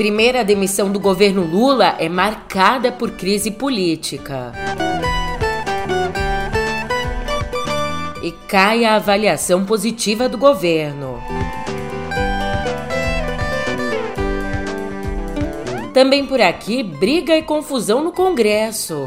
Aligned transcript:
primeira 0.00 0.42
demissão 0.42 0.90
do 0.90 0.98
governo 0.98 1.44
Lula 1.44 1.94
é 1.98 2.08
marcada 2.08 2.90
por 2.90 3.10
crise 3.10 3.50
política. 3.50 4.50
E 8.22 8.32
cai 8.48 8.86
a 8.86 8.94
avaliação 8.94 9.66
positiva 9.66 10.26
do 10.26 10.38
governo. 10.38 11.22
Também 15.92 16.24
por 16.24 16.40
aqui, 16.40 16.82
briga 16.82 17.36
e 17.36 17.42
confusão 17.42 18.02
no 18.02 18.10
Congresso. 18.10 19.06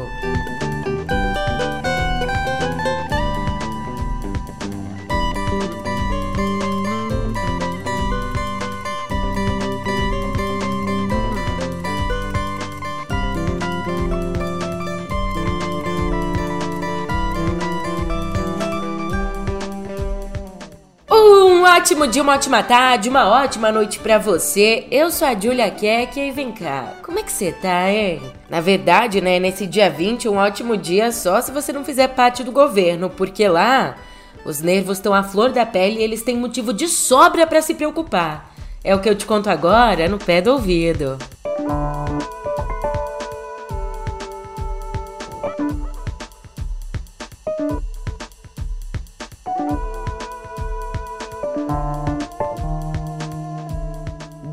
Ótimo 21.76 22.06
dia, 22.06 22.22
uma 22.22 22.34
ótima 22.34 22.62
tarde, 22.62 23.08
uma 23.08 23.28
ótima 23.28 23.72
noite 23.72 23.98
para 23.98 24.16
você. 24.16 24.86
Eu 24.92 25.10
sou 25.10 25.26
a 25.26 25.34
Julia 25.34 25.68
Keck 25.72 26.20
e 26.20 26.30
vem 26.30 26.52
cá, 26.52 26.94
como 27.02 27.18
é 27.18 27.22
que 27.22 27.32
você 27.32 27.50
tá, 27.50 27.90
hein? 27.90 28.22
Na 28.48 28.60
verdade, 28.60 29.20
né, 29.20 29.40
nesse 29.40 29.66
dia 29.66 29.90
20, 29.90 30.28
um 30.28 30.36
ótimo 30.36 30.76
dia 30.76 31.10
só 31.10 31.40
se 31.40 31.50
você 31.50 31.72
não 31.72 31.84
fizer 31.84 32.06
parte 32.08 32.44
do 32.44 32.52
governo, 32.52 33.10
porque 33.10 33.48
lá 33.48 33.96
os 34.44 34.60
nervos 34.60 34.98
estão 34.98 35.12
à 35.12 35.24
flor 35.24 35.50
da 35.50 35.66
pele 35.66 35.98
e 35.98 36.02
eles 36.04 36.22
têm 36.22 36.36
motivo 36.36 36.72
de 36.72 36.86
sobra 36.86 37.44
para 37.44 37.60
se 37.60 37.74
preocupar. 37.74 38.54
É 38.84 38.94
o 38.94 39.00
que 39.00 39.08
eu 39.08 39.16
te 39.16 39.26
conto 39.26 39.50
agora 39.50 40.08
no 40.08 40.18
pé 40.18 40.40
do 40.40 40.52
ouvido. 40.52 41.18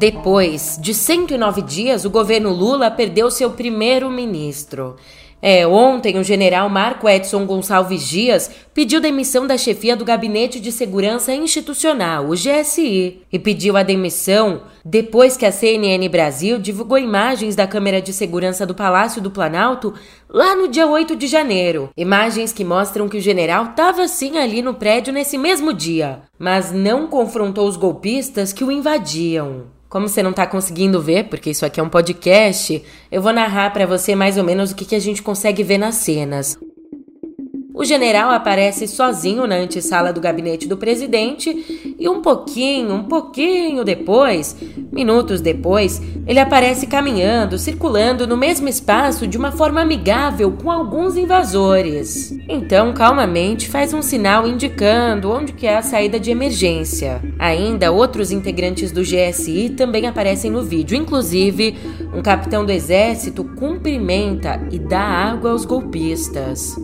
Depois 0.02 0.80
de 0.82 0.96
109 0.96 1.62
dias, 1.62 2.06
o 2.06 2.10
governo 2.10 2.52
Lula 2.52 2.90
perdeu 2.90 3.30
seu 3.30 3.52
primeiro-ministro. 3.52 4.96
É, 5.40 5.68
ontem 5.68 6.18
o 6.18 6.24
general 6.24 6.68
Marco 6.70 7.08
Edson 7.08 7.46
Gonçalves 7.46 8.10
Dias 8.10 8.50
pediu 8.74 9.00
demissão 9.00 9.46
da 9.46 9.60
chefia 9.60 9.96
do 9.96 10.04
Gabinete 10.04 10.60
de 10.60 10.72
Segurança 10.72 11.36
Institucional, 11.36 12.26
o 12.26 12.34
GSI, 12.34 13.22
e 13.32 13.38
pediu 13.38 13.78
a 13.78 13.84
demissão 13.84 14.64
depois 14.84 15.38
que 15.38 15.46
a 15.46 15.52
CNN 15.52 16.10
Brasil 16.10 16.58
divulgou 16.58 16.98
imagens 16.98 17.56
da 17.56 17.68
câmera 17.68 18.02
de 18.02 18.12
segurança 18.12 18.66
do 18.66 18.74
Palácio 18.74 19.22
do 19.22 19.30
Planalto 19.30 19.94
lá 20.28 20.56
no 20.56 20.68
dia 20.68 20.88
8 20.88 21.16
de 21.16 21.28
janeiro. 21.28 21.92
Imagens 21.96 22.52
que 22.52 22.66
mostram 22.66 23.08
que 23.08 23.18
o 23.18 23.22
general 23.22 23.66
estava 23.66 24.08
sim 24.08 24.40
ali 24.40 24.64
no 24.64 24.74
prédio 24.74 25.14
nesse 25.14 25.38
mesmo 25.38 25.72
dia, 25.72 26.24
mas 26.40 26.72
não 26.72 27.06
confrontou 27.06 27.68
os 27.68 27.78
golpistas 27.78 28.52
que 28.52 28.64
o 28.64 28.72
invadiam. 28.72 29.80
Como 29.92 30.08
você 30.08 30.24
não 30.24 30.30
está 30.30 30.48
conseguindo 30.48 31.02
ver, 31.02 31.26
porque 31.26 31.50
isso 31.50 31.66
aqui 31.66 31.78
é 31.78 31.84
um 31.84 31.90
podcast, 31.90 32.82
eu 33.12 33.22
vou 33.22 33.34
narrar 33.34 33.74
para 33.74 33.86
você 33.86 34.16
mais 34.16 34.38
ou 34.38 34.44
menos 34.46 34.72
o 34.72 34.76
que, 34.76 34.86
que 34.86 34.96
a 34.96 35.00
gente 35.00 35.22
consegue 35.22 35.64
ver 35.64 35.78
nas 35.78 35.96
cenas. 35.96 36.58
O 37.82 37.84
general 37.84 38.30
aparece 38.30 38.88
sozinho 38.88 39.48
na 39.48 39.56
antessala 39.56 40.14
do 40.14 40.22
gabinete 40.22 40.68
do 40.68 40.78
presidente 40.78 41.96
e 41.98 42.08
um 42.08 42.22
pouquinho, 42.22 42.94
um 42.94 43.06
pouquinho 43.06 43.84
depois, 43.84 44.56
minutos 44.92 45.42
depois, 45.42 46.00
ele 46.28 46.40
aparece 46.40 46.86
caminhando, 46.86 47.58
circulando 47.58 48.28
no 48.28 48.38
mesmo 48.38 48.70
espaço 48.70 49.26
de 49.26 49.36
uma 49.36 49.52
forma 49.52 49.82
amigável 49.82 50.52
com 50.52 50.70
alguns 50.70 51.18
invasores. 51.18 52.32
Então, 52.48 52.94
calmamente, 52.94 53.68
faz 53.68 53.96
um 53.96 54.04
sinal 54.04 54.48
indicando 54.48 55.32
onde 55.32 55.52
que 55.52 55.66
é 55.66 55.76
a 55.76 55.82
saída 55.82 56.20
de 56.20 56.30
emergência. 56.30 57.20
Ainda 57.40 57.92
outros 57.92 58.32
integrantes 58.32 58.92
do 58.92 59.02
GSI 59.02 59.70
também 59.70 60.06
aparecem 60.06 60.52
no 60.52 60.62
vídeo, 60.62 60.96
inclusive 60.96 61.76
um 62.14 62.22
capitão 62.22 62.64
do 62.64 62.72
exército 62.72 63.44
cumprimenta 63.44 64.62
e 64.70 64.78
dá 64.78 65.02
água 65.02 65.50
aos 65.50 65.66
golpistas. 65.66 66.76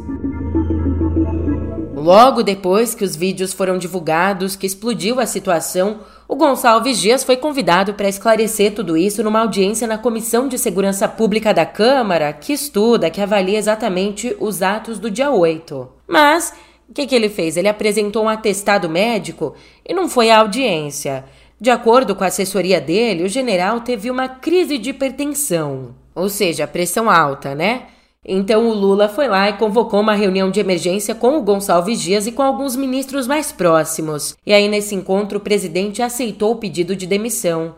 Logo 2.07 2.41
depois 2.41 2.95
que 2.95 3.03
os 3.03 3.18
vídeos 3.18 3.51
foram 3.51 3.78
divulgados, 3.78 4.56
que 4.56 4.66
explodiu 4.66 5.19
a 5.19 5.25
situação, 5.25 6.00
o 6.25 6.38
Gonçalves 6.38 7.00
Dias 7.00 7.22
foi 7.22 7.35
convidado 7.35 7.95
para 7.95 8.07
esclarecer 8.07 8.73
tudo 8.73 8.95
isso 8.95 9.22
numa 9.22 9.41
audiência 9.41 9.85
na 9.85 9.97
Comissão 9.97 10.47
de 10.47 10.57
Segurança 10.57 11.06
Pública 11.06 11.53
da 11.53 11.66
Câmara, 11.66 12.31
que 12.31 12.53
estuda, 12.53 13.09
que 13.09 13.19
avalia 13.19 13.59
exatamente 13.59 14.34
os 14.40 14.62
atos 14.62 15.00
do 15.00 15.12
dia 15.12 15.31
8. 15.31 15.85
Mas 16.07 16.53
o 16.88 16.94
que, 16.94 17.06
que 17.06 17.13
ele 17.13 17.28
fez? 17.28 17.57
Ele 17.57 17.67
apresentou 17.67 18.23
um 18.23 18.29
atestado 18.29 18.88
médico 18.88 19.53
e 19.85 19.94
não 19.94 20.07
foi 20.07 20.29
à 20.29 20.40
audiência. 20.40 21.25
De 21.59 21.69
acordo 21.69 22.16
com 22.16 22.23
a 22.23 22.28
assessoria 22.28 22.79
dele, 22.79 23.25
o 23.25 23.29
general 23.29 23.81
teve 23.81 24.09
uma 24.09 24.29
crise 24.29 24.78
de 24.78 24.91
hipertensão, 24.91 25.94
ou 26.16 26.29
seja, 26.29 26.66
pressão 26.66 27.09
alta, 27.09 27.53
né? 27.53 27.88
Então 28.25 28.67
o 28.67 28.73
Lula 28.73 29.07
foi 29.07 29.28
lá 29.28 29.50
e 29.50 29.53
convocou 29.53 30.01
uma 30.01 30.13
reunião 30.13 30.51
de 30.51 30.59
emergência 30.59 31.16
com 31.16 31.38
o 31.38 31.41
Gonçalves 31.41 32.01
Dias 32.01 32.28
e 32.28 32.31
com 32.31 32.41
alguns 32.41 32.75
ministros 32.75 33.28
mais 33.28 33.51
próximos. 33.51 34.35
E 34.45 34.53
aí, 34.53 34.67
nesse 34.67 34.95
encontro, 34.95 35.38
o 35.38 35.41
presidente 35.41 36.01
aceitou 36.01 36.51
o 36.51 36.57
pedido 36.57 36.95
de 36.95 37.07
demissão. 37.07 37.75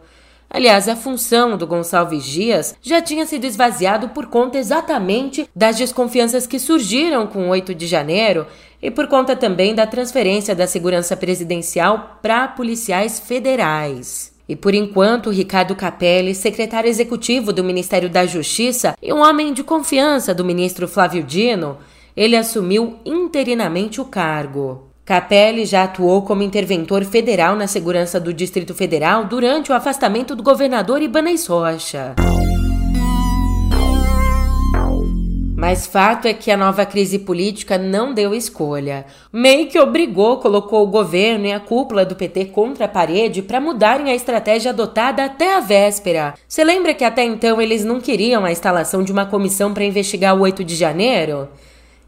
Aliás, 0.50 0.90
a 0.90 0.96
função 0.96 1.56
do 1.56 1.68
Gonçalves 1.68 2.26
Dias 2.26 2.76
já 2.82 3.00
tinha 3.00 3.26
sido 3.28 3.46
esvaziado 3.46 4.10
por 4.10 4.26
conta 4.26 4.58
exatamente 4.58 5.48
das 5.56 5.78
desconfianças 5.78 6.48
que 6.48 6.58
surgiram 6.58 7.28
com 7.28 7.46
o 7.46 7.50
8 7.50 7.76
de 7.76 7.86
janeiro 7.86 8.48
e 8.82 8.90
por 8.90 9.08
conta 9.08 9.36
também 9.36 9.76
da 9.76 9.86
transferência 9.86 10.56
da 10.56 10.66
segurança 10.66 11.16
presidencial 11.16 12.18
para 12.22 12.48
policiais 12.48 13.20
federais. 13.20 14.39
E 14.50 14.56
por 14.56 14.74
enquanto, 14.74 15.30
Ricardo 15.30 15.76
Capelli, 15.76 16.34
secretário 16.34 16.90
executivo 16.90 17.54
do 17.54 17.64
Ministério 17.64 18.10
da 18.10 18.26
Justiça 18.26 18.96
e 19.00 19.14
um 19.14 19.22
homem 19.22 19.54
de 19.54 19.64
confiança 19.64 20.34
do 20.34 20.44
ministro 20.44 20.88
Flávio 20.88 21.22
Dino, 21.22 21.78
ele 22.18 22.36
assumiu 22.36 22.98
interinamente 23.06 24.02
o 24.02 24.06
cargo. 24.06 24.90
Capelli 25.06 25.66
já 25.66 25.84
atuou 25.84 26.24
como 26.24 26.42
interventor 26.42 27.06
federal 27.06 27.56
na 27.56 27.68
segurança 27.68 28.20
do 28.20 28.34
Distrito 28.34 28.74
Federal 28.74 29.26
durante 29.26 29.72
o 29.72 29.76
afastamento 29.76 30.36
do 30.36 30.42
governador 30.42 31.04
Ibanez 31.04 31.46
Rocha. 31.46 32.16
Mas 35.60 35.86
fato 35.86 36.26
é 36.26 36.34
que 36.34 36.50
a 36.52 36.56
nova 36.56 36.86
crise 36.86 37.20
política 37.20 37.78
não 37.78 38.14
deu 38.14 38.34
escolha. 38.34 39.06
Meio 39.32 39.68
que 39.68 39.78
obrigou, 39.78 40.38
colocou 40.38 40.82
o 40.82 40.90
governo 40.90 41.48
e 41.48 41.52
a 41.52 41.60
cúpula 41.60 42.06
do 42.06 42.16
PT 42.16 42.46
contra 42.46 42.86
a 42.86 42.88
parede 42.88 43.42
para 43.42 43.60
mudarem 43.60 44.10
a 44.10 44.16
estratégia 44.16 44.72
adotada 44.72 45.26
até 45.26 45.58
a 45.58 45.60
véspera. 45.60 46.34
Você 46.48 46.64
lembra 46.64 46.94
que 46.94 47.04
até 47.04 47.26
então 47.26 47.62
eles 47.62 47.84
não 47.84 48.00
queriam 48.00 48.46
a 48.46 48.52
instalação 48.54 49.04
de 49.04 49.12
uma 49.12 49.26
comissão 49.26 49.74
para 49.74 49.84
investigar 49.84 50.34
o 50.34 50.44
8 50.44 50.64
de 50.64 50.76
janeiro? 50.78 51.50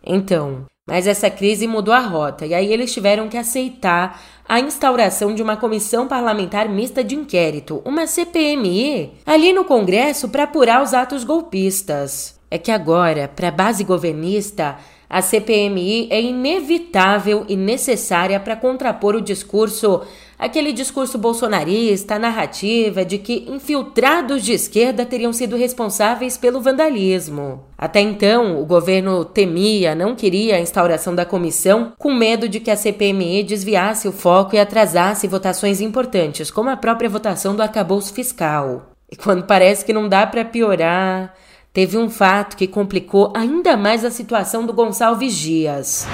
Então, 0.01 0.65
mas 0.87 1.05
essa 1.05 1.29
crise 1.29 1.67
mudou 1.67 1.93
a 1.93 1.99
rota 1.99 2.45
e 2.45 2.53
aí 2.53 2.71
eles 2.71 2.93
tiveram 2.93 3.27
que 3.27 3.37
aceitar 3.37 4.21
a 4.47 4.61
instauração 4.61 5.35
de 5.35 5.43
uma 5.43 5.57
comissão 5.57 6.07
parlamentar 6.07 6.69
mista 6.69 7.03
de 7.03 7.15
inquérito, 7.15 7.81
uma 7.83 8.07
CPMI, 8.07 9.11
ali 9.25 9.51
no 9.51 9.65
Congresso 9.65 10.29
para 10.29 10.43
apurar 10.43 10.81
os 10.81 10.93
atos 10.93 11.25
golpistas 11.25 12.39
é 12.51 12.57
que 12.57 12.69
agora, 12.69 13.31
para 13.33 13.47
a 13.47 13.51
base 13.51 13.81
governista, 13.85 14.77
a 15.09 15.21
CPMI 15.21 16.07
é 16.09 16.21
inevitável 16.21 17.45
e 17.47 17.55
necessária 17.55 18.39
para 18.39 18.55
contrapor 18.55 19.15
o 19.15 19.21
discurso, 19.21 20.01
aquele 20.37 20.71
discurso 20.71 21.17
bolsonarista, 21.17 22.15
a 22.15 22.19
narrativa 22.19 23.03
de 23.05 23.17
que 23.17 23.45
infiltrados 23.49 24.43
de 24.43 24.51
esquerda 24.53 25.05
teriam 25.05 25.31
sido 25.31 25.55
responsáveis 25.55 26.37
pelo 26.37 26.61
vandalismo. 26.61 27.63
Até 27.77 28.01
então, 28.01 28.61
o 28.61 28.65
governo 28.65 29.23
temia, 29.23 29.95
não 29.95 30.15
queria 30.15 30.55
a 30.55 30.61
instauração 30.61 31.15
da 31.15 31.25
comissão, 31.25 31.93
com 31.97 32.13
medo 32.13 32.49
de 32.49 32.59
que 32.59 32.71
a 32.71 32.77
CPMI 32.77 33.43
desviasse 33.43 34.07
o 34.07 34.13
foco 34.13 34.55
e 34.55 34.59
atrasasse 34.59 35.27
votações 35.27 35.79
importantes, 35.79 36.51
como 36.51 36.69
a 36.69 36.77
própria 36.77 37.09
votação 37.09 37.55
do 37.55 37.61
arcabouço 37.61 38.13
fiscal. 38.13 38.91
E 39.11 39.15
quando 39.17 39.43
parece 39.43 39.83
que 39.83 39.91
não 39.91 40.07
dá 40.07 40.25
para 40.25 40.45
piorar, 40.45 41.33
teve 41.73 41.97
um 41.97 42.09
fato 42.09 42.57
que 42.57 42.67
complicou 42.67 43.31
ainda 43.35 43.77
mais 43.77 44.03
a 44.03 44.11
situação 44.11 44.65
do 44.65 44.73
Gonçalves 44.73 45.35
Dias. 45.35 46.05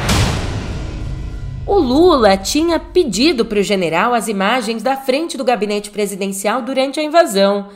O 1.65 1.79
Lula 1.79 2.37
tinha 2.37 2.79
pedido 2.79 3.45
para 3.45 3.59
o 3.59 3.63
general 3.63 4.13
as 4.13 4.27
imagens 4.27 4.81
da 4.81 4.95
frente 4.95 5.37
do 5.37 5.43
gabinete 5.43 5.89
presidencial 5.89 6.61
durante 6.61 6.99
a 6.99 7.03
invasão, 7.03 7.69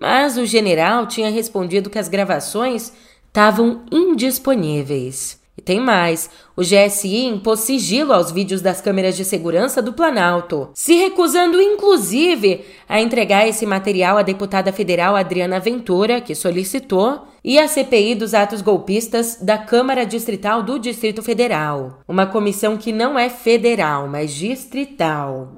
mas 0.00 0.38
o 0.38 0.46
general 0.46 1.06
tinha 1.06 1.30
respondido 1.30 1.90
que 1.90 1.98
as 1.98 2.08
gravações 2.08 2.92
estavam 3.26 3.82
indisponíveis. 3.92 5.38
Tem 5.66 5.80
mais: 5.80 6.30
o 6.56 6.62
GSI 6.62 7.24
impôs 7.24 7.58
sigilo 7.60 8.12
aos 8.12 8.30
vídeos 8.30 8.62
das 8.62 8.80
câmeras 8.80 9.16
de 9.16 9.24
segurança 9.24 9.82
do 9.82 9.92
Planalto, 9.92 10.70
se 10.72 10.94
recusando 10.94 11.60
inclusive 11.60 12.64
a 12.88 13.00
entregar 13.00 13.48
esse 13.48 13.66
material 13.66 14.16
à 14.16 14.22
deputada 14.22 14.72
federal 14.72 15.16
Adriana 15.16 15.58
Ventura, 15.58 16.20
que 16.20 16.36
solicitou, 16.36 17.26
e 17.42 17.58
à 17.58 17.66
CPI 17.66 18.14
dos 18.14 18.32
atos 18.32 18.62
golpistas 18.62 19.38
da 19.42 19.58
Câmara 19.58 20.06
Distrital 20.06 20.62
do 20.62 20.78
Distrito 20.78 21.20
Federal, 21.20 21.98
uma 22.06 22.26
comissão 22.26 22.76
que 22.76 22.92
não 22.92 23.18
é 23.18 23.28
federal, 23.28 24.06
mas 24.06 24.32
distrital. 24.32 25.48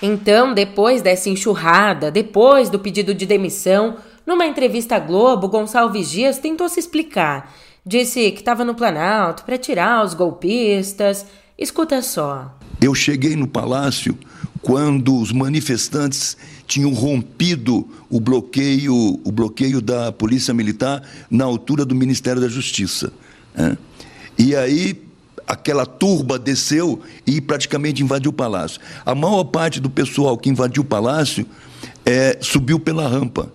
Então, 0.00 0.54
depois 0.54 1.02
dessa 1.02 1.28
enxurrada, 1.28 2.10
depois 2.10 2.70
do 2.70 2.78
pedido 2.78 3.14
de 3.14 3.26
demissão, 3.26 3.98
numa 4.26 4.46
entrevista 4.46 4.96
à 4.96 4.98
Globo, 4.98 5.48
Gonçalves 5.48 6.10
Dias 6.10 6.38
tentou 6.38 6.70
se 6.70 6.80
explicar. 6.80 7.52
Disse 7.84 8.30
que 8.30 8.40
estava 8.40 8.64
no 8.64 8.76
Planalto 8.76 9.44
para 9.44 9.58
tirar 9.58 10.04
os 10.04 10.14
golpistas. 10.14 11.26
Escuta 11.58 12.00
só. 12.00 12.56
Eu 12.80 12.94
cheguei 12.94 13.34
no 13.34 13.48
palácio 13.48 14.16
quando 14.60 15.18
os 15.18 15.32
manifestantes 15.32 16.36
tinham 16.66 16.92
rompido 16.92 17.88
o 18.08 18.20
bloqueio, 18.20 18.94
o 19.24 19.32
bloqueio 19.32 19.80
da 19.80 20.12
Polícia 20.12 20.54
Militar 20.54 21.02
na 21.28 21.44
altura 21.44 21.84
do 21.84 21.94
Ministério 21.94 22.40
da 22.40 22.48
Justiça. 22.48 23.12
Né? 23.54 23.76
E 24.38 24.54
aí 24.54 25.02
aquela 25.44 25.84
turba 25.84 26.38
desceu 26.38 27.00
e 27.26 27.40
praticamente 27.40 28.00
invadiu 28.00 28.30
o 28.30 28.34
palácio. 28.34 28.80
A 29.04 29.14
maior 29.14 29.44
parte 29.44 29.80
do 29.80 29.90
pessoal 29.90 30.38
que 30.38 30.48
invadiu 30.48 30.82
o 30.82 30.86
palácio 30.86 31.44
é, 32.06 32.38
subiu 32.40 32.78
pela 32.78 33.08
rampa. 33.08 33.52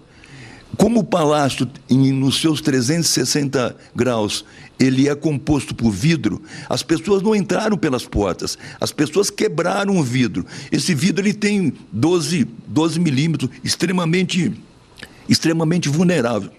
Como 0.75 0.99
o 0.99 1.03
palácio, 1.03 1.67
em, 1.89 2.11
nos 2.11 2.41
seus 2.41 2.59
360 2.61 3.75
graus, 3.95 4.43
ele 4.79 5.07
é 5.07 5.15
composto 5.15 5.73
por 5.73 5.91
vidro, 5.91 6.41
as 6.69 6.83
pessoas 6.83 7.21
não 7.21 7.35
entraram 7.35 7.77
pelas 7.77 8.05
portas, 8.05 8.57
as 8.79 8.91
pessoas 8.91 9.29
quebraram 9.29 9.97
o 9.97 10.03
vidro. 10.03 10.45
Esse 10.71 10.93
vidro 10.93 11.23
ele 11.23 11.33
tem 11.33 11.73
12, 11.91 12.47
12 12.67 12.99
milímetros, 12.99 13.49
extremamente, 13.63 14.51
extremamente 15.27 15.89
vulnerável. 15.89 16.51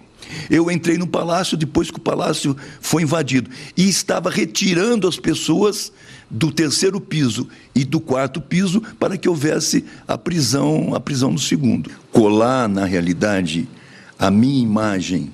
Eu 0.49 0.69
entrei 0.69 0.97
no 0.97 1.07
palácio 1.07 1.57
depois 1.57 1.89
que 1.89 1.97
o 1.97 2.01
palácio 2.01 2.55
foi 2.81 3.03
invadido 3.03 3.49
e 3.75 3.87
estava 3.87 4.29
retirando 4.29 5.07
as 5.07 5.17
pessoas 5.17 5.91
do 6.29 6.51
terceiro 6.51 7.01
piso 7.01 7.47
e 7.73 7.83
do 7.83 7.99
quarto 7.99 8.39
piso 8.39 8.81
para 8.99 9.17
que 9.17 9.27
houvesse 9.27 9.85
a 10.07 10.17
prisão, 10.17 10.93
a 10.93 10.99
prisão 10.99 11.31
no 11.31 11.39
segundo. 11.39 11.89
Colar, 12.11 12.67
na 12.67 12.85
realidade, 12.85 13.67
a 14.19 14.29
minha 14.29 14.61
imagem, 14.61 15.33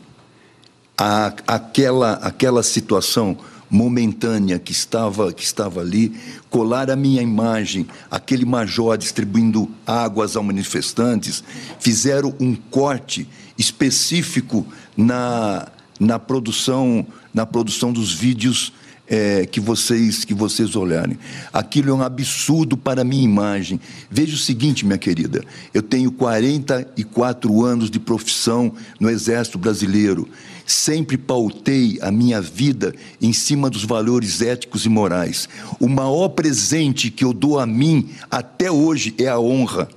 a, 0.95 1.33
aquela, 1.47 2.13
aquela 2.13 2.61
situação 2.61 3.35
momentânea 3.69 4.59
que 4.59 4.71
estava, 4.71 5.33
que 5.33 5.43
estava 5.43 5.81
ali, 5.81 6.15
colar 6.49 6.91
a 6.91 6.95
minha 6.95 7.21
imagem, 7.21 7.87
aquele 8.11 8.45
major 8.45 8.95
distribuindo 8.97 9.69
águas 9.85 10.35
aos 10.35 10.45
manifestantes, 10.45 11.43
fizeram 11.79 12.33
um 12.39 12.55
corte 12.55 13.27
específico 13.57 14.65
na, 14.95 15.67
na 15.99 16.19
produção 16.19 17.05
na 17.33 17.45
produção 17.45 17.91
dos 17.91 18.13
vídeos 18.13 18.71
é, 19.07 19.45
que 19.45 19.59
vocês 19.59 20.25
que 20.25 20.33
vocês 20.33 20.75
olharem. 20.75 21.17
Aquilo 21.53 21.91
é 21.91 21.93
um 21.93 22.01
absurdo 22.01 22.75
para 22.75 23.01
a 23.01 23.05
minha 23.05 23.23
imagem. 23.23 23.79
Veja 24.09 24.35
o 24.35 24.39
seguinte, 24.39 24.85
minha 24.85 24.97
querida, 24.97 25.43
eu 25.73 25.81
tenho 25.81 26.11
44 26.11 27.63
anos 27.63 27.89
de 27.89 27.99
profissão 27.99 28.73
no 28.99 29.09
Exército 29.09 29.57
Brasileiro. 29.57 30.27
Sempre 30.65 31.17
pautei 31.17 31.99
a 32.01 32.11
minha 32.11 32.41
vida 32.41 32.93
em 33.21 33.31
cima 33.31 33.69
dos 33.69 33.83
valores 33.83 34.41
éticos 34.41 34.85
e 34.85 34.89
morais. 34.89 35.47
O 35.79 35.87
maior 35.87 36.29
presente 36.29 37.11
que 37.11 37.23
eu 37.23 37.33
dou 37.33 37.59
a 37.59 37.67
mim 37.67 38.09
até 38.31 38.71
hoje 38.71 39.13
é 39.19 39.27
a 39.27 39.39
honra. 39.39 39.87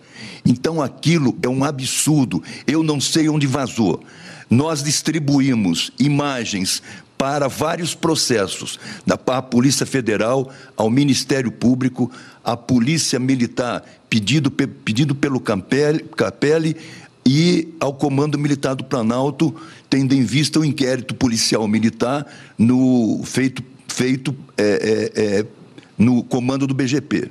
Então 0.45 0.83
aquilo 0.83 1.37
é 1.43 1.49
um 1.49 1.65
absurdo. 1.65 2.43
Eu 2.67 2.83
não 2.83 3.01
sei 3.01 3.29
onde 3.29 3.47
vazou. 3.47 4.03
Nós 4.51 4.83
distribuímos 4.83 5.91
imagens 5.99 6.83
para 7.19 7.49
vários 7.49 7.97
processos, 7.97 8.79
da 9.05 9.19
Polícia 9.43 9.85
Federal 9.85 10.51
ao 10.77 10.89
Ministério 10.89 11.51
Público, 11.51 12.11
à 12.45 12.57
Polícia 12.57 13.19
Militar, 13.19 13.85
pedido, 14.09 14.51
pedido 14.53 15.17
pelo 15.17 15.41
Capelli, 15.41 16.77
e 17.27 17.75
ao 17.79 17.93
Comando 17.93 18.39
Militar 18.39 18.75
do 18.75 18.85
Planalto, 18.85 19.55
tendo 19.91 20.15
em 20.15 20.23
vista 20.23 20.61
o 20.61 20.65
inquérito 20.65 21.15
policial 21.15 21.69
militar 21.69 22.27
no, 22.57 23.21
feito, 23.25 23.63
feito 23.87 24.35
é, 24.57 24.63
é, 25.15 25.23
é, 25.41 25.47
no 25.99 26.23
comando 26.23 26.67
do 26.67 26.73
BGP. 26.73 27.31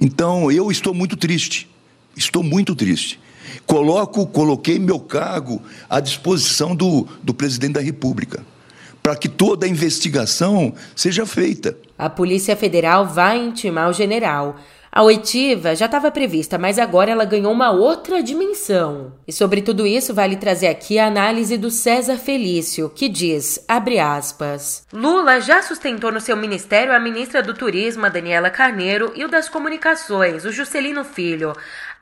Então, 0.00 0.52
eu 0.52 0.70
estou 0.70 0.94
muito 0.94 1.16
triste, 1.16 1.68
estou 2.14 2.44
muito 2.44 2.76
triste. 2.76 3.18
Coloco, 3.66 4.26
coloquei 4.26 4.78
meu 4.78 5.00
cargo 5.00 5.60
à 5.88 5.98
disposição 5.98 6.76
do, 6.76 7.08
do 7.22 7.34
presidente 7.34 7.72
da 7.72 7.80
República 7.80 8.44
para 9.06 9.14
que 9.14 9.28
toda 9.28 9.66
a 9.66 9.68
investigação 9.68 10.74
seja 10.96 11.24
feita. 11.24 11.78
A 11.96 12.10
Polícia 12.10 12.56
Federal 12.56 13.06
vai 13.06 13.38
intimar 13.38 13.88
o 13.88 13.92
general. 13.92 14.56
A 14.90 15.00
oitiva 15.00 15.76
já 15.76 15.86
estava 15.86 16.10
prevista, 16.10 16.58
mas 16.58 16.76
agora 16.76 17.12
ela 17.12 17.24
ganhou 17.24 17.52
uma 17.52 17.70
outra 17.70 18.20
dimensão. 18.20 19.12
E 19.24 19.32
sobre 19.32 19.62
tudo 19.62 19.86
isso, 19.86 20.12
vale 20.12 20.34
trazer 20.34 20.66
aqui 20.66 20.98
a 20.98 21.06
análise 21.06 21.56
do 21.56 21.70
César 21.70 22.16
Felício, 22.16 22.90
que 22.92 23.08
diz, 23.08 23.64
abre 23.68 24.00
aspas, 24.00 24.84
Lula 24.92 25.40
já 25.40 25.62
sustentou 25.62 26.10
no 26.10 26.20
seu 26.20 26.36
ministério 26.36 26.92
a 26.92 26.98
ministra 26.98 27.40
do 27.42 27.54
Turismo, 27.54 28.06
a 28.06 28.08
Daniela 28.08 28.50
Carneiro, 28.50 29.12
e 29.14 29.24
o 29.24 29.28
das 29.28 29.48
Comunicações, 29.48 30.44
o 30.44 30.50
Juscelino 30.50 31.04
Filho 31.04 31.52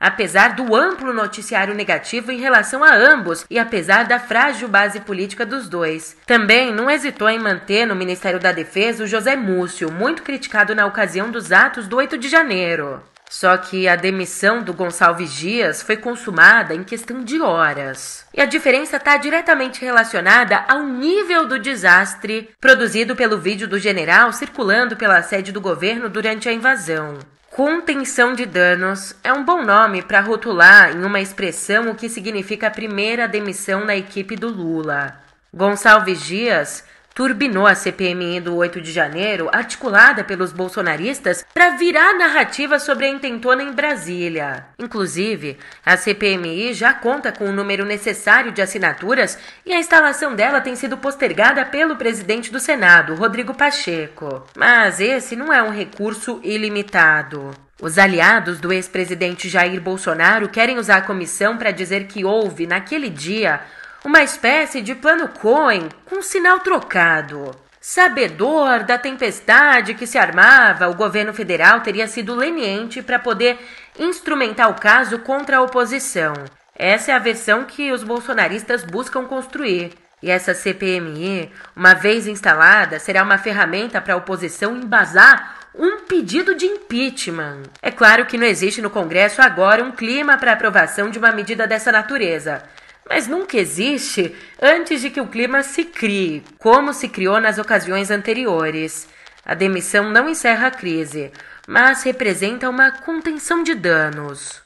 apesar 0.05 0.49
do 0.49 0.75
amplo 0.75 1.11
noticiário 1.11 1.73
negativo 1.73 2.31
em 2.31 2.37
relação 2.37 2.83
a 2.83 2.95
ambos 2.95 3.43
e 3.49 3.57
apesar 3.57 4.05
da 4.05 4.19
frágil 4.19 4.67
base 4.67 4.99
política 4.99 5.43
dos 5.43 5.67
dois. 5.67 6.15
Também 6.27 6.71
não 6.71 6.91
hesitou 6.91 7.27
em 7.27 7.39
manter 7.39 7.87
no 7.87 7.95
Ministério 7.95 8.39
da 8.39 8.51
Defesa 8.51 9.03
o 9.03 9.07
José 9.07 9.35
Múcio, 9.35 9.91
muito 9.91 10.21
criticado 10.21 10.75
na 10.75 10.85
ocasião 10.85 11.31
dos 11.31 11.51
atos 11.51 11.87
do 11.87 11.97
8 11.97 12.19
de 12.19 12.29
janeiro. 12.29 13.01
Só 13.27 13.57
que 13.57 13.87
a 13.87 13.95
demissão 13.95 14.61
do 14.61 14.73
Gonçalves 14.73 15.33
Dias 15.33 15.81
foi 15.81 15.97
consumada 15.97 16.75
em 16.75 16.83
questão 16.83 17.23
de 17.23 17.41
horas. 17.41 18.27
E 18.31 18.39
a 18.39 18.45
diferença 18.45 18.97
está 18.97 19.17
diretamente 19.17 19.83
relacionada 19.83 20.63
ao 20.67 20.83
nível 20.83 21.47
do 21.47 21.57
desastre 21.57 22.51
produzido 22.61 23.15
pelo 23.15 23.39
vídeo 23.39 23.67
do 23.67 23.79
general 23.79 24.31
circulando 24.31 24.95
pela 24.95 25.23
sede 25.23 25.51
do 25.51 25.59
governo 25.59 26.07
durante 26.09 26.47
a 26.47 26.53
invasão. 26.53 27.17
Contenção 27.55 28.33
de 28.33 28.45
danos 28.45 29.15
é 29.23 29.31
um 29.31 29.45
bom 29.45 29.63
nome 29.63 30.01
para 30.01 30.19
rotular 30.19 30.91
em 30.91 31.05
uma 31.05 31.21
expressão 31.21 31.89
o 31.89 31.95
que 31.95 32.09
significa 32.09 32.67
a 32.67 32.69
primeira 32.69 33.29
demissão 33.29 33.85
na 33.85 33.95
equipe 33.95 34.35
do 34.35 34.49
Lula. 34.49 35.15
Gonçalves 35.53 36.19
Dias 36.19 36.83
turbinou 37.15 37.65
a 37.65 37.73
CPMI 37.73 38.41
do 38.41 38.57
8 38.57 38.81
de 38.81 38.91
janeiro, 38.91 39.49
articulada 39.53 40.21
pelos 40.21 40.51
bolsonaristas, 40.51 41.45
para 41.53 41.77
virar 41.77 42.13
narrativa 42.13 42.77
sobre 42.77 43.05
a 43.05 43.09
intentona 43.09 43.63
em 43.63 43.71
Brasília. 43.71 44.65
Inclusive, 44.77 45.57
a 45.85 45.95
CPMI 45.95 46.73
já 46.73 46.93
conta 46.93 47.31
com 47.31 47.45
o 47.45 47.53
número 47.53 47.85
necessário 47.85 48.51
de 48.51 48.61
assinaturas 48.61 49.39
e 49.65 49.71
a 49.71 49.79
instalação 49.79 50.35
dela 50.35 50.59
tem 50.59 50.75
sido 50.75 50.97
postergada 50.97 51.63
pelo 51.65 51.95
presidente 51.95 52.51
do 52.51 52.59
Senado, 52.59 53.15
Rodrigo 53.15 53.53
Pacheco. 53.53 54.45
Mas 54.53 54.99
esse 54.99 55.37
não 55.37 55.53
é 55.53 55.63
um 55.63 55.71
recurso 55.71 56.41
ilimitado. 56.43 57.51
Os 57.81 57.97
aliados 57.97 58.59
do 58.59 58.73
ex-presidente 58.73 59.47
Jair 59.47 59.79
Bolsonaro 59.79 60.49
querem 60.49 60.77
usar 60.77 60.97
a 60.97 61.01
comissão 61.01 61.57
para 61.57 61.71
dizer 61.71 62.07
que 62.07 62.25
houve, 62.25 62.67
naquele 62.67 63.09
dia, 63.09 63.61
uma 64.05 64.21
espécie 64.21 64.83
de 64.83 64.93
plano 64.93 65.27
Cohen 65.27 65.89
com 66.05 66.21
sinal 66.21 66.59
trocado. 66.59 67.49
Sabedor 67.81 68.83
da 68.83 68.99
tempestade 68.99 69.95
que 69.95 70.05
se 70.05 70.15
armava, 70.15 70.87
o 70.87 70.93
governo 70.93 71.33
federal 71.33 71.81
teria 71.81 72.07
sido 72.07 72.35
leniente 72.35 73.01
para 73.01 73.17
poder 73.17 73.57
instrumentar 73.97 74.69
o 74.69 74.75
caso 74.75 75.17
contra 75.19 75.57
a 75.57 75.61
oposição. 75.61 76.33
Essa 76.77 77.11
é 77.11 77.15
a 77.15 77.19
versão 77.19 77.63
que 77.63 77.91
os 77.91 78.03
bolsonaristas 78.03 78.83
buscam 78.83 79.25
construir. 79.25 79.93
E 80.21 80.29
essa 80.29 80.53
CPMI, 80.53 81.51
uma 81.75 81.95
vez 81.95 82.27
instalada, 82.27 82.99
será 82.99 83.23
uma 83.23 83.39
ferramenta 83.39 83.99
para 83.99 84.13
a 84.13 84.17
oposição 84.17 84.75
embasar 84.75 85.57
um 85.73 86.01
pedido 86.01 86.53
de 86.53 86.65
impeachment. 86.65 87.63
É 87.81 87.89
claro 87.89 88.25
que 88.25 88.37
não 88.37 88.45
existe 88.45 88.81
no 88.81 88.89
Congresso 88.89 89.41
agora 89.41 89.83
um 89.83 89.91
clima 89.91 90.37
para 90.37 90.53
aprovação 90.53 91.09
de 91.09 91.17
uma 91.17 91.31
medida 91.31 91.65
dessa 91.67 91.91
natureza 91.91 92.63
mas 93.07 93.27
nunca 93.27 93.57
existe 93.57 94.35
antes 94.61 95.01
de 95.01 95.09
que 95.09 95.21
o 95.21 95.27
clima 95.27 95.61
se 95.63 95.85
crie, 95.85 96.43
como 96.59 96.93
se 96.93 97.07
criou 97.07 97.39
nas 97.39 97.57
ocasiões 97.57 98.09
anteriores. 98.09 99.07
A 99.45 99.53
demissão 99.53 100.09
não 100.09 100.27
encerra 100.27 100.67
a 100.67 100.71
crise, 100.71 101.31
mas 101.67 102.03
representa 102.03 102.69
uma 102.69 102.91
contenção 102.91 103.63
de 103.63 103.75
danos. 103.75 104.61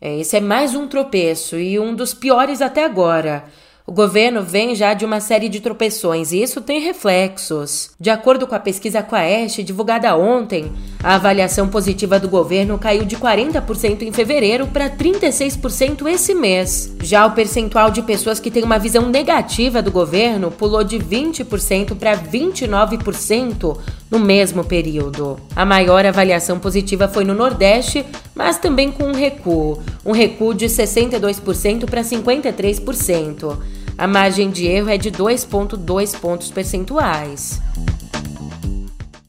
É, 0.00 0.18
esse 0.18 0.36
é 0.36 0.40
mais 0.40 0.74
um 0.74 0.88
tropeço 0.88 1.56
e 1.56 1.78
um 1.78 1.94
dos 1.94 2.14
piores 2.14 2.60
até 2.60 2.84
agora. 2.84 3.44
O 3.86 3.92
governo 3.92 4.42
vem 4.42 4.74
já 4.74 4.94
de 4.94 5.04
uma 5.04 5.20
série 5.20 5.48
de 5.48 5.60
tropeções 5.60 6.32
e 6.32 6.42
isso 6.42 6.60
tem 6.60 6.80
reflexos. 6.80 7.90
De 7.98 8.10
acordo 8.10 8.46
com 8.46 8.54
a 8.54 8.60
pesquisa 8.60 9.02
Quaest 9.02 9.62
divulgada 9.62 10.16
ontem, 10.16 10.70
a 11.02 11.14
avaliação 11.14 11.68
positiva 11.68 12.20
do 12.20 12.28
governo 12.28 12.78
caiu 12.78 13.04
de 13.04 13.16
40% 13.16 14.02
em 14.02 14.12
fevereiro 14.12 14.66
para 14.66 14.90
36% 14.90 16.06
esse 16.08 16.34
mês. 16.34 16.94
Já 17.02 17.26
o 17.26 17.32
percentual 17.32 17.90
de 17.90 18.02
pessoas 18.02 18.38
que 18.38 18.50
têm 18.50 18.62
uma 18.62 18.78
visão 18.78 19.08
negativa 19.08 19.82
do 19.82 19.90
governo 19.90 20.50
pulou 20.50 20.84
de 20.84 20.98
20% 20.98 21.96
para 21.96 22.16
29% 22.16 23.78
no 24.10 24.18
mesmo 24.18 24.64
período. 24.64 25.38
A 25.54 25.64
maior 25.64 26.04
avaliação 26.04 26.58
positiva 26.58 27.06
foi 27.06 27.24
no 27.24 27.34
Nordeste, 27.34 28.04
mas 28.34 28.58
também 28.58 28.90
com 28.90 29.04
um 29.04 29.14
recuo, 29.14 29.80
um 30.04 30.12
recuo 30.12 30.52
de 30.52 30.66
62% 30.66 31.88
para 31.88 32.02
53%. 32.02 33.56
A 33.96 34.06
margem 34.06 34.50
de 34.50 34.66
erro 34.66 34.88
é 34.88 34.98
de 34.98 35.10
2,2 35.10 36.18
pontos 36.18 36.50
percentuais. 36.50 37.60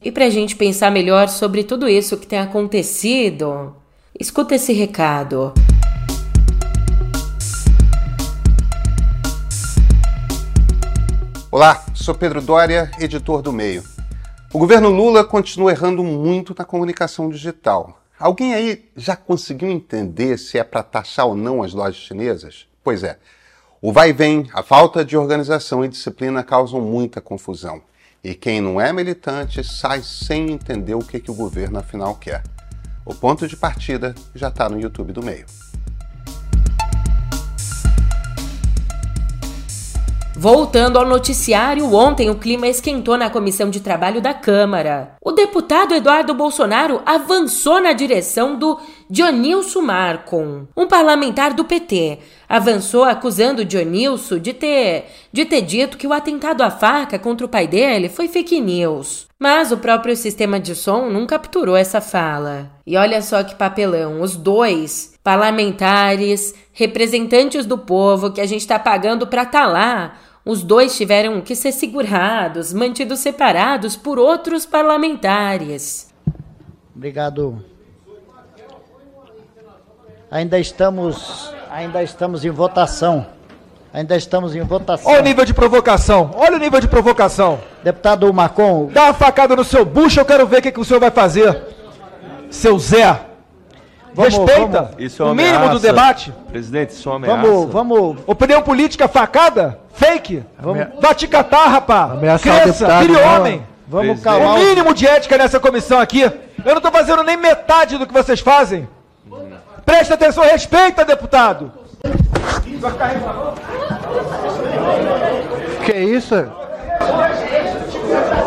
E 0.02 0.10
para 0.10 0.24
a 0.24 0.30
gente 0.30 0.56
pensar 0.56 0.90
melhor 0.90 1.28
sobre 1.28 1.62
tudo 1.62 1.88
isso 1.88 2.16
que 2.16 2.26
tem 2.26 2.40
acontecido, 2.40 3.76
escuta 4.18 4.56
esse 4.56 4.72
recado. 4.72 5.52
Olá, 11.52 11.84
sou 11.94 12.14
Pedro 12.14 12.40
Dória, 12.40 12.90
editor 12.98 13.42
do 13.42 13.52
Meio. 13.52 13.91
O 14.54 14.58
governo 14.58 14.90
Lula 14.90 15.24
continua 15.24 15.70
errando 15.70 16.04
muito 16.04 16.54
na 16.56 16.62
comunicação 16.62 17.30
digital. 17.30 18.02
Alguém 18.18 18.52
aí 18.52 18.84
já 18.94 19.16
conseguiu 19.16 19.70
entender 19.70 20.36
se 20.36 20.58
é 20.58 20.62
para 20.62 20.82
taxar 20.82 21.26
ou 21.26 21.34
não 21.34 21.62
as 21.62 21.72
lojas 21.72 21.96
chinesas? 21.96 22.66
Pois 22.84 23.02
é, 23.02 23.18
o 23.80 23.94
vai 23.94 24.10
e 24.10 24.12
vem, 24.12 24.50
a 24.52 24.62
falta 24.62 25.02
de 25.06 25.16
organização 25.16 25.82
e 25.82 25.88
disciplina 25.88 26.44
causam 26.44 26.82
muita 26.82 27.18
confusão. 27.18 27.80
E 28.22 28.34
quem 28.34 28.60
não 28.60 28.78
é 28.78 28.92
militante 28.92 29.64
sai 29.64 30.02
sem 30.02 30.50
entender 30.50 30.94
o 30.94 30.98
que, 30.98 31.18
que 31.18 31.30
o 31.30 31.34
governo 31.34 31.78
afinal 31.78 32.14
quer. 32.16 32.42
O 33.06 33.14
ponto 33.14 33.48
de 33.48 33.56
partida 33.56 34.14
já 34.34 34.48
está 34.48 34.68
no 34.68 34.78
YouTube 34.78 35.14
do 35.14 35.22
meio. 35.22 35.46
Voltando 40.34 40.98
ao 40.98 41.06
noticiário, 41.06 41.94
ontem 41.94 42.30
o 42.30 42.34
clima 42.34 42.66
esquentou 42.66 43.18
na 43.18 43.28
comissão 43.28 43.68
de 43.68 43.80
trabalho 43.80 44.20
da 44.20 44.32
Câmara. 44.32 45.14
O 45.20 45.30
deputado 45.30 45.94
Eduardo 45.94 46.32
Bolsonaro 46.32 47.02
avançou 47.04 47.80
na 47.82 47.92
direção 47.92 48.56
do 48.56 48.78
Dionilson 49.10 49.82
Marcon, 49.82 50.66
um 50.74 50.86
parlamentar 50.86 51.52
do 51.52 51.64
PT. 51.64 52.18
Avançou 52.48 53.04
acusando 53.04 53.64
Dionilson 53.64 54.38
de 54.38 54.54
ter, 54.54 55.04
de 55.30 55.44
ter 55.44 55.60
dito 55.60 55.98
que 55.98 56.06
o 56.06 56.12
atentado 56.12 56.62
à 56.62 56.70
faca 56.70 57.18
contra 57.18 57.44
o 57.46 57.48
pai 57.48 57.66
dele 57.66 58.08
foi 58.08 58.26
fake 58.26 58.58
news. 58.58 59.28
Mas 59.38 59.70
o 59.70 59.76
próprio 59.76 60.16
sistema 60.16 60.58
de 60.58 60.74
som 60.74 61.10
não 61.10 61.26
capturou 61.26 61.76
essa 61.76 62.00
fala. 62.00 62.70
E 62.86 62.96
olha 62.96 63.20
só 63.20 63.44
que 63.44 63.54
papelão, 63.54 64.22
os 64.22 64.34
dois 64.34 65.11
parlamentares, 65.22 66.54
representantes 66.72 67.64
do 67.64 67.78
povo 67.78 68.32
que 68.32 68.40
a 68.40 68.46
gente 68.46 68.62
está 68.62 68.78
pagando 68.78 69.26
para 69.26 69.42
estar 69.42 69.62
tá 69.62 69.66
lá, 69.66 70.18
os 70.44 70.62
dois 70.62 70.96
tiveram 70.96 71.40
que 71.40 71.54
ser 71.54 71.72
segurados, 71.72 72.72
mantidos 72.72 73.20
separados 73.20 73.94
por 73.94 74.18
outros 74.18 74.66
parlamentares. 74.66 76.12
Obrigado. 76.94 77.64
Ainda 80.30 80.58
estamos, 80.58 81.54
ainda 81.70 82.02
estamos 82.02 82.44
em 82.44 82.50
votação. 82.50 83.26
Ainda 83.92 84.16
estamos 84.16 84.56
em 84.56 84.62
votação. 84.62 85.12
Olha 85.12 85.20
o 85.20 85.24
nível 85.24 85.44
de 85.44 85.52
provocação. 85.52 86.30
Olha 86.34 86.56
o 86.56 86.58
nível 86.58 86.80
de 86.80 86.88
provocação. 86.88 87.60
Deputado 87.84 88.32
Marcon. 88.32 88.88
Dá 88.90 89.04
uma 89.04 89.14
facada 89.14 89.54
no 89.54 89.62
seu 89.62 89.84
bucho, 89.84 90.18
eu 90.18 90.24
quero 90.24 90.46
ver 90.46 90.60
o 90.60 90.62
que, 90.62 90.72
que 90.72 90.80
o 90.80 90.84
senhor 90.84 90.98
vai 90.98 91.10
fazer. 91.10 91.62
Seu 92.50 92.78
Zé. 92.78 93.31
Vamos, 94.14 94.34
Respeita 94.34 94.90
vamos. 94.98 95.20
É 95.20 95.24
o 95.24 95.34
mínimo 95.34 95.68
do 95.70 95.78
debate. 95.78 96.32
Presidente, 96.50 96.90
isso 96.90 97.08
é 97.08 97.12
uma 97.12 97.26
ameaça. 97.26 97.42
Vamos, 97.42 97.72
vamos. 97.72 98.18
Opinião 98.26 98.62
política 98.62 99.08
facada? 99.08 99.78
Fake? 99.94 100.44
Vamos. 100.60 100.86
Vai 101.00 101.14
te 101.14 101.26
catar, 101.26 101.68
rapá. 101.68 102.16
Cresça, 102.40 103.00
vire 103.00 103.16
homem. 103.16 103.66
Vamos 103.88 104.20
calmar. 104.20 104.54
O 104.54 104.58
mínimo 104.58 104.94
de 104.94 105.06
ética 105.06 105.38
nessa 105.38 105.58
comissão 105.58 105.98
aqui. 105.98 106.22
Eu 106.22 106.32
não 106.64 106.76
estou 106.76 106.92
fazendo 106.92 107.22
nem 107.22 107.36
metade 107.36 107.98
do 107.98 108.06
que 108.06 108.12
vocês 108.12 108.40
fazem. 108.40 108.88
Presta 109.84 110.14
atenção, 110.14 110.44
respeita, 110.44 111.04
deputado. 111.04 111.72
Que 115.84 115.92
isso? 115.92 116.34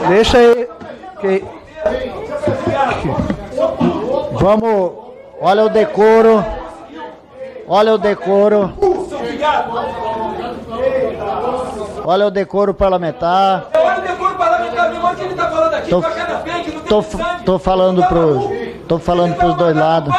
Deixa 0.08 0.38
aí. 0.38 0.68
Que... 1.22 1.44
Vamos. 4.34 5.05
Olha 5.40 5.66
o 5.66 5.70
decoro. 5.70 6.46
Olha 7.68 7.94
o 7.94 7.98
decoro. 7.98 8.74
Olha 12.06 12.28
o 12.28 12.32
decoro 12.32 12.74
parlamentar. 12.74 13.68
Olha 13.74 13.98
o 13.98 14.02
decoro 14.02 14.36
parlamentar, 14.36 14.92
que 15.16 15.24
ele 15.24 15.36
tá 15.36 15.48
falando 15.50 15.74
aqui, 15.74 15.90
tô, 15.90 17.02
tô, 17.02 17.44
tô 17.44 17.60
falando 17.60 18.04
pro, 18.08 18.52
tô 18.88 19.00
falando 19.00 19.36
pros 19.36 19.56
dois 19.56 19.76
lados. 19.76 20.14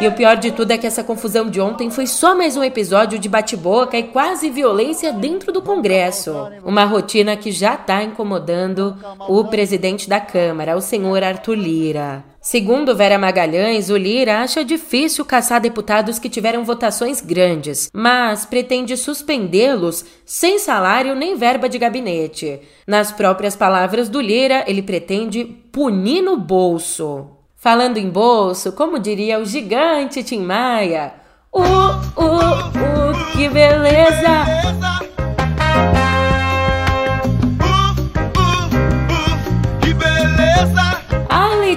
E 0.00 0.08
o 0.08 0.12
pior 0.12 0.38
de 0.38 0.50
tudo 0.50 0.70
é 0.70 0.78
que 0.78 0.86
essa 0.86 1.04
confusão 1.04 1.50
de 1.50 1.60
ontem 1.60 1.90
foi 1.90 2.06
só 2.06 2.34
mais 2.34 2.56
um 2.56 2.64
episódio 2.64 3.18
de 3.18 3.28
bate-boca 3.28 3.98
e 3.98 4.04
quase 4.04 4.48
violência 4.48 5.12
dentro 5.12 5.52
do 5.52 5.60
Congresso. 5.60 6.48
Uma 6.64 6.86
rotina 6.86 7.36
que 7.36 7.52
já 7.52 7.74
está 7.74 8.02
incomodando 8.02 8.96
o 9.28 9.44
presidente 9.44 10.08
da 10.08 10.18
Câmara, 10.18 10.74
o 10.74 10.80
senhor 10.80 11.22
Arthur 11.22 11.54
Lira. 11.54 12.24
Segundo 12.40 12.96
Vera 12.96 13.18
Magalhães, 13.18 13.90
o 13.90 13.96
Lira 13.98 14.40
acha 14.40 14.64
difícil 14.64 15.22
caçar 15.22 15.60
deputados 15.60 16.18
que 16.18 16.30
tiveram 16.30 16.64
votações 16.64 17.20
grandes, 17.20 17.90
mas 17.92 18.46
pretende 18.46 18.96
suspendê-los 18.96 20.06
sem 20.24 20.58
salário 20.58 21.14
nem 21.14 21.36
verba 21.36 21.68
de 21.68 21.76
gabinete. 21.76 22.58
Nas 22.86 23.12
próprias 23.12 23.54
palavras 23.54 24.08
do 24.08 24.18
Lira, 24.18 24.64
ele 24.66 24.80
pretende 24.80 25.44
punir 25.44 26.22
no 26.22 26.38
bolso. 26.38 27.39
Falando 27.60 27.98
em 27.98 28.08
bolso, 28.08 28.72
como 28.72 28.98
diria 28.98 29.38
o 29.38 29.44
gigante 29.44 30.24
Tim 30.24 30.40
Maia, 30.40 31.12
uh, 31.52 31.60
uh, 31.60 32.24
uh, 32.24 33.32
que 33.36 33.50
beleza! 33.50 34.46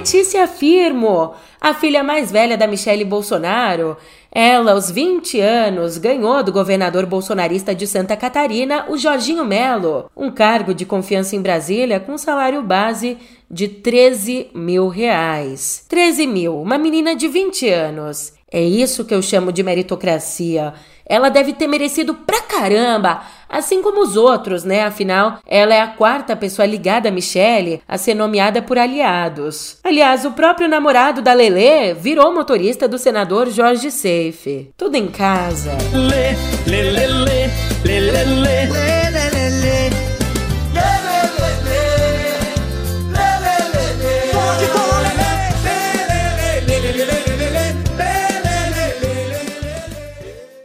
Letícia 0.04 0.46
Firmo, 0.46 1.32
a 1.58 1.72
filha 1.72 2.04
mais 2.04 2.30
velha 2.30 2.58
da 2.58 2.66
Michele 2.66 3.06
Bolsonaro, 3.06 3.96
ela, 4.30 4.72
aos 4.72 4.90
20 4.90 5.40
anos, 5.40 5.96
ganhou 5.96 6.42
do 6.42 6.52
governador 6.52 7.06
bolsonarista 7.06 7.74
de 7.74 7.86
Santa 7.86 8.14
Catarina, 8.14 8.84
o 8.90 8.98
Jorginho 8.98 9.46
Melo, 9.46 10.10
um 10.14 10.30
cargo 10.30 10.74
de 10.74 10.84
confiança 10.84 11.34
em 11.34 11.40
Brasília 11.40 11.98
com 11.98 12.18
salário 12.18 12.62
base 12.62 13.16
de 13.50 13.66
13 13.66 14.50
mil 14.54 14.88
reais. 14.88 15.86
13 15.88 16.26
mil, 16.26 16.60
uma 16.60 16.76
menina 16.76 17.16
de 17.16 17.26
20 17.26 17.66
anos. 17.70 18.34
É 18.52 18.60
isso 18.62 19.06
que 19.06 19.14
eu 19.14 19.22
chamo 19.22 19.50
de 19.50 19.62
meritocracia. 19.62 20.74
Ela 21.06 21.28
deve 21.28 21.52
ter 21.52 21.66
merecido 21.66 22.14
pra 22.14 22.40
caramba, 22.42 23.22
assim 23.48 23.82
como 23.82 24.00
os 24.00 24.16
outros, 24.16 24.64
né? 24.64 24.84
Afinal, 24.84 25.38
ela 25.46 25.74
é 25.74 25.80
a 25.80 25.88
quarta 25.88 26.34
pessoa 26.34 26.66
ligada 26.66 27.08
a 27.08 27.12
Michelle 27.12 27.82
a 27.86 27.98
ser 27.98 28.14
nomeada 28.14 28.62
por 28.62 28.78
aliados. 28.78 29.78
Aliás, 29.84 30.24
o 30.24 30.32
próprio 30.32 30.68
namorado 30.68 31.20
da 31.20 31.32
Lele 31.32 31.94
virou 31.94 32.34
motorista 32.34 32.88
do 32.88 32.98
senador 32.98 33.50
Jorge 33.50 33.90
Seife. 33.90 34.70
Tudo 34.76 34.96
em 34.96 35.08
casa. 35.08 35.72
Lê, 35.92 36.34
lê, 36.66 36.90
lê, 36.90 37.06
lê, 37.06 37.50
lê, 37.84 38.24
lê, 38.24 38.24
lê. 38.66 39.03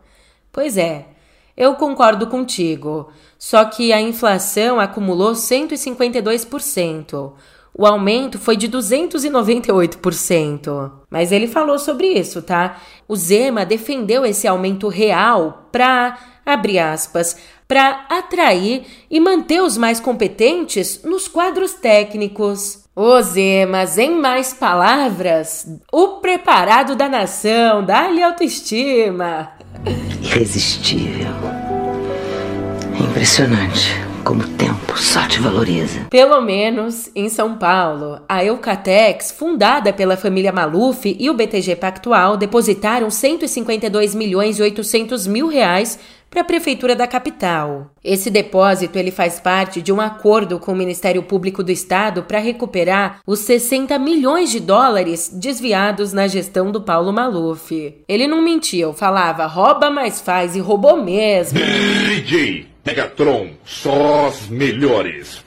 Pois 0.52 0.78
é, 0.78 1.06
eu 1.56 1.76
concordo 1.76 2.28
contigo, 2.28 3.10
só 3.40 3.64
que 3.64 3.94
a 3.94 4.02
inflação 4.02 4.78
acumulou 4.78 5.32
152%. 5.36 7.32
O 7.78 7.86
aumento 7.86 8.40
foi 8.40 8.56
de 8.56 8.70
298%. 8.70 10.92
Mas 11.10 11.34
ele 11.34 11.48
falou 11.48 11.78
sobre 11.78 12.08
isso, 12.08 12.42
tá? 12.42 12.78
O 13.06 13.18
Zema 13.18 13.66
defendeu 13.66 14.26
esse 14.26 14.48
aumento 14.48 14.88
real 14.88 15.68
para, 15.74 16.18
abre 16.46 16.80
aspas, 16.80 17.36
para 17.68 18.06
atrair 18.10 18.86
e 19.12 19.20
manter 19.20 19.62
os 19.62 19.78
mais 19.78 20.00
competentes 20.00 21.02
nos 21.04 21.28
quadros 21.28 21.74
técnicos. 21.74 22.86
Ô 22.96 23.22
Zemas, 23.22 23.98
em 23.98 24.22
mais 24.22 24.54
palavras, 24.54 25.68
o 25.92 26.22
preparado 26.22 26.96
da 26.96 27.10
nação, 27.10 27.84
dá-lhe 27.84 28.24
autoestima. 28.24 29.52
Irresistível. 30.24 31.34
Impressionante 32.98 34.05
como 34.26 34.42
o 34.42 34.48
tempo 34.58 34.98
só 34.98 35.28
te 35.28 35.40
valoriza. 35.40 36.08
Pelo 36.10 36.42
menos 36.42 37.12
em 37.16 37.30
São 37.30 37.58
Paulo, 37.58 38.20
a 38.28 38.44
Eucatex, 38.44 39.32
fundada 39.32 39.94
pela 39.94 40.18
família 40.18 40.52
Maluf 40.52 41.16
e 41.18 41.30
o 41.30 41.34
BTG 41.34 41.76
Pactual, 41.76 42.36
depositaram 42.36 43.10
152 43.10 44.16
milhões 44.16 44.58
e 44.58 44.64
800 44.64 45.28
mil 45.28 45.48
reais 45.48 46.00
para 46.30 46.42
a 46.42 46.44
prefeitura 46.44 46.96
da 46.96 47.06
capital. 47.06 47.92
Esse 48.04 48.32
depósito 48.32 48.98
ele 48.98 49.12
faz 49.12 49.40
parte 49.40 49.80
de 49.80 49.94
um 49.94 50.02
acordo 50.02 50.60
com 50.60 50.72
o 50.74 50.76
Ministério 50.76 51.22
Público 51.22 51.64
do 51.64 51.72
Estado 51.72 52.24
para 52.24 52.40
recuperar 52.40 53.20
os 53.28 53.40
60 53.40 53.98
milhões 54.00 54.50
de 54.50 54.60
dólares 54.60 55.30
desviados 55.30 56.12
na 56.12 56.28
gestão 56.28 56.72
do 56.72 56.82
Paulo 56.82 57.14
Maluf. 57.14 57.72
Ele 58.08 58.28
não 58.28 58.42
mentiu, 58.42 58.92
falava 58.92 59.46
rouba, 59.46 59.92
mas 59.92 60.20
faz 60.20 60.56
e 60.56 60.60
roubou 60.60 61.02
mesmo. 61.02 61.60
DJ 61.60 62.75
Megatron, 62.86 63.56
só 63.66 64.30
os 64.30 64.48
melhores. 64.48 65.42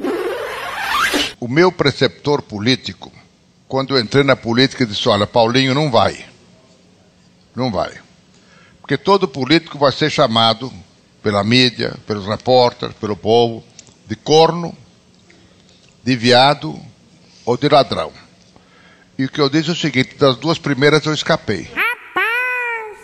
O 1.39 1.47
meu 1.47 1.71
preceptor 1.71 2.43
político, 2.43 3.13
quando 3.69 3.97
eu 3.97 4.01
entrei 4.03 4.25
na 4.25 4.35
política, 4.35 4.85
disse: 4.85 5.09
Olha, 5.09 5.25
Paulinho, 5.25 5.73
não 5.73 5.89
vai. 5.89 6.27
Não 7.55 7.71
vai. 7.71 7.93
Porque 8.81 8.97
todo 8.97 9.29
político 9.29 9.79
vai 9.79 9.93
ser 9.93 10.11
chamado 10.11 10.73
pela 11.23 11.45
mídia, 11.45 11.95
pelos 12.09 12.27
repórteres, 12.27 12.97
pelo 12.97 13.17
povo, 13.17 13.63
de 14.07 14.17
corno, 14.17 14.77
de 16.03 16.17
viado 16.17 16.77
ou 17.45 17.57
de 17.57 17.69
ladrão. 17.69 18.13
E 19.17 19.27
o 19.27 19.29
que 19.29 19.41
eu 19.41 19.49
disse 19.49 19.69
é 19.69 19.73
o 19.73 19.77
seguinte: 19.77 20.17
das 20.17 20.37
duas 20.37 20.59
primeiras 20.59 21.07
eu 21.07 21.15
escapei. 21.15 21.71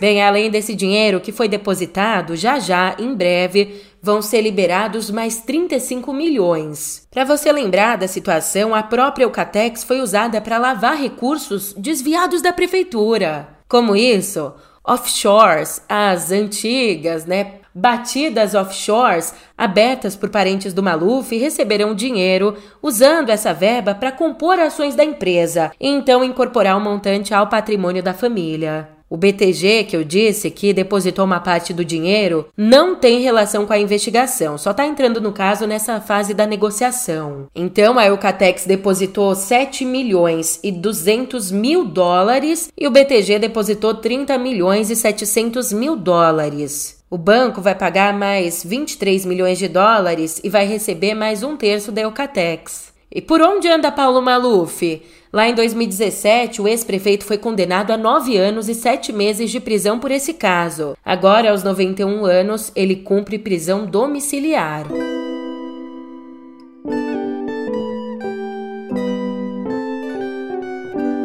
Bem, 0.01 0.23
além 0.23 0.51
desse 0.51 0.75
dinheiro 0.75 1.21
que 1.21 1.33
foi 1.33 1.49
depositado, 1.49 2.37
já 2.37 2.59
já, 2.59 2.97
em 2.99 3.15
breve, 3.15 3.81
vão 4.05 4.21
ser 4.21 4.43
liberados 4.43 5.11
mais 5.11 5.39
35 5.39 6.13
milhões. 6.13 7.09
Para 7.11 7.25
você 7.25 7.51
lembrar 7.51 7.97
da 7.97 8.07
situação, 8.07 8.75
a 8.75 8.83
própria 8.83 9.25
Eucatex 9.25 9.83
foi 9.83 10.01
usada 10.01 10.41
para 10.41 10.59
lavar 10.59 10.97
recursos 10.97 11.73
desviados 11.73 12.43
da 12.43 12.53
prefeitura. 12.53 13.49
Como 13.67 13.97
isso? 13.97 14.53
offshores, 14.87 15.83
as 15.89 16.31
antigas, 16.31 17.25
né, 17.25 17.55
batidas 17.75 18.55
offshores 18.55 19.35
abertas 19.57 20.15
por 20.15 20.29
parentes 20.29 20.75
do 20.75 20.83
Maluf 20.83 21.35
receberão 21.37 21.95
dinheiro 21.95 22.57
usando 22.83 23.31
essa 23.31 23.55
verba 23.55 23.95
para 23.95 24.13
compor 24.13 24.61
ações 24.61 24.95
da 24.95 25.03
empresa 25.03 25.73
e 25.81 25.89
então 25.89 26.23
incorporar 26.23 26.77
o 26.77 26.81
montante 26.81 27.33
ao 27.33 27.49
patrimônio 27.49 28.03
da 28.03 28.13
família. 28.13 28.91
O 29.09 29.17
BTG, 29.17 29.85
que 29.85 29.97
eu 29.97 30.03
disse 30.03 30.51
que 30.51 30.73
depositou 30.73 31.25
uma 31.25 31.39
parte 31.39 31.73
do 31.73 31.85
dinheiro, 31.85 32.49
não 32.57 32.97
tem 32.97 33.21
relação 33.21 33.67
com 33.67 33.73
a 33.73 33.79
investigação, 33.79 34.57
só 34.57 34.71
está 34.71 34.87
entrando 34.87 35.21
no 35.21 35.33
caso 35.33 35.67
nessa 35.67 36.01
fase 36.01 36.33
da 36.33 36.47
negociação. 36.47 37.47
Então 37.55 37.99
a 37.99 38.07
Eucatex 38.07 38.65
depositou 38.65 39.35
7 39.35 39.85
milhões 39.85 40.59
e 40.65 40.73
200 40.73 41.53
mil 41.53 41.85
dólares 41.85 42.73
e 42.79 42.87
o 42.87 42.91
BTG 42.91 43.39
depositou 43.39 43.95
30 43.95 44.39
milhões 44.39 44.91
e 44.91 44.97
700 44.97 45.73
mil 45.73 45.97
dólares. 45.97 47.05
O 47.11 47.19
banco 47.19 47.61
vai 47.61 47.75
pagar 47.75 48.13
mais 48.13 48.65
23 48.65 49.25
milhões 49.27 49.59
de 49.59 49.69
dólares 49.69 50.41
e 50.43 50.49
vai 50.49 50.67
receber 50.67 51.15
mais 51.15 51.43
um 51.43 51.57
terço 51.57 51.93
da 51.93 52.01
Eucatex. 52.01 52.94
E 53.15 53.23
por 53.23 53.41
onde 53.41 53.69
anda 53.69 53.93
Paulo 53.93 54.21
Maluf? 54.21 55.03
Lá 55.33 55.49
em 55.49 55.55
2017, 55.55 56.61
o 56.61 56.67
ex-prefeito 56.67 57.25
foi 57.25 57.39
condenado 57.39 57.93
a 57.93 57.97
nove 57.97 58.37
anos 58.37 58.69
e 58.69 58.75
sete 58.75 59.13
meses 59.13 59.51
de 59.51 59.61
prisão 59.61 59.99
por 59.99 60.11
esse 60.11 60.35
caso. 60.35 60.97
Agora, 61.05 61.51
aos 61.51 61.63
91 61.63 62.25
anos, 62.25 62.73
ele 62.75 62.97
cumpre 62.97 63.39
prisão 63.39 63.87
domiciliar. 63.87 64.87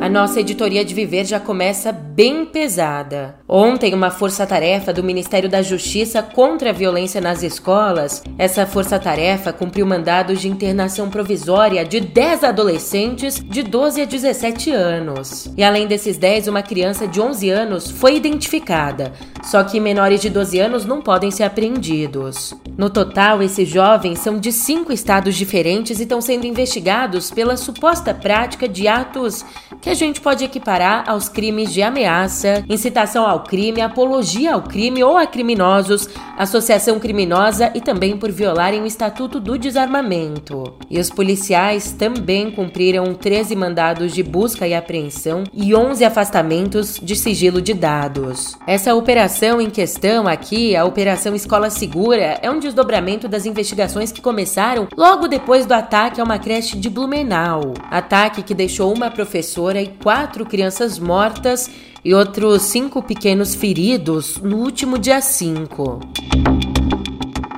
A 0.09 0.11
nossa 0.11 0.39
editoria 0.39 0.83
de 0.83 0.95
Viver 0.95 1.23
já 1.23 1.39
começa 1.39 1.91
bem 1.91 2.43
pesada. 2.43 3.35
Ontem, 3.47 3.93
uma 3.93 4.09
força-tarefa 4.09 4.91
do 4.91 5.03
Ministério 5.03 5.47
da 5.47 5.61
Justiça 5.61 6.23
contra 6.23 6.71
a 6.71 6.73
violência 6.73 7.21
nas 7.21 7.43
escolas, 7.43 8.23
essa 8.35 8.65
força-tarefa 8.65 9.53
cumpriu 9.53 9.85
mandados 9.85 10.41
de 10.41 10.49
internação 10.49 11.11
provisória 11.11 11.85
de 11.85 11.99
10 11.99 12.43
adolescentes 12.43 13.35
de 13.35 13.61
12 13.61 14.01
a 14.01 14.05
17 14.05 14.71
anos. 14.71 15.53
E 15.55 15.63
além 15.63 15.85
desses 15.85 16.17
10, 16.17 16.47
uma 16.47 16.63
criança 16.63 17.07
de 17.07 17.21
11 17.21 17.47
anos 17.51 17.91
foi 17.91 18.15
identificada, 18.15 19.13
só 19.43 19.63
que 19.63 19.79
menores 19.79 20.21
de 20.21 20.31
12 20.31 20.59
anos 20.59 20.85
não 20.85 21.03
podem 21.03 21.29
ser 21.29 21.43
apreendidos. 21.43 22.55
No 22.79 22.89
total, 22.89 23.43
esses 23.43 23.67
jovens 23.69 24.19
são 24.19 24.39
de 24.39 24.51
cinco 24.51 24.91
estados 24.91 25.35
diferentes 25.35 25.99
e 25.99 26.03
estão 26.03 26.19
sendo 26.19 26.47
investigados 26.47 27.29
pela 27.29 27.57
suposta 27.57 28.13
prática 28.13 28.67
de 28.67 28.87
atos 28.87 29.45
que 29.81 29.89
a 29.89 29.93
gente 29.93 30.19
pode 30.19 30.43
equiparar 30.43 31.09
aos 31.09 31.29
crimes 31.29 31.71
de 31.71 31.81
ameaça, 31.81 32.63
incitação 32.67 33.25
ao 33.25 33.43
crime, 33.43 33.81
apologia 33.81 34.53
ao 34.53 34.61
crime 34.61 35.03
ou 35.03 35.17
a 35.17 35.25
criminosos, 35.25 36.09
associação 36.37 36.99
criminosa 36.99 37.71
e 37.73 37.81
também 37.81 38.17
por 38.17 38.31
violarem 38.31 38.81
o 38.81 38.85
Estatuto 38.85 39.39
do 39.39 39.57
Desarmamento. 39.57 40.75
E 40.89 40.99
os 40.99 41.09
policiais 41.09 41.91
também 41.91 42.51
cumpriram 42.51 43.13
13 43.13 43.55
mandados 43.55 44.13
de 44.13 44.23
busca 44.23 44.67
e 44.67 44.73
apreensão 44.73 45.43
e 45.53 45.73
11 45.73 46.03
afastamentos 46.03 46.99
de 47.01 47.15
sigilo 47.15 47.61
de 47.61 47.73
dados. 47.73 48.57
Essa 48.67 48.95
operação 48.95 49.61
em 49.61 49.69
questão 49.69 50.27
aqui, 50.27 50.75
a 50.75 50.85
Operação 50.85 51.35
Escola 51.35 51.69
Segura, 51.69 52.39
é 52.41 52.49
um 52.49 52.59
desdobramento 52.59 53.27
das 53.27 53.45
investigações 53.45 54.11
que 54.11 54.21
começaram 54.21 54.87
logo 54.95 55.27
depois 55.27 55.65
do 55.65 55.73
ataque 55.73 56.19
a 56.19 56.23
uma 56.23 56.39
creche 56.39 56.77
de 56.77 56.89
Blumenau. 56.89 57.73
Ataque 57.89 58.43
que 58.43 58.53
deixou 58.53 58.93
uma 58.93 59.09
professora 59.09 59.68
e 59.77 59.87
quatro 59.87 60.45
crianças 60.45 60.97
mortas 60.97 61.69
e 62.03 62.13
outros 62.13 62.63
cinco 62.63 63.03
pequenos 63.03 63.53
feridos 63.53 64.37
no 64.37 64.57
último 64.57 64.97
dia 64.97 65.19
5. 65.19 65.99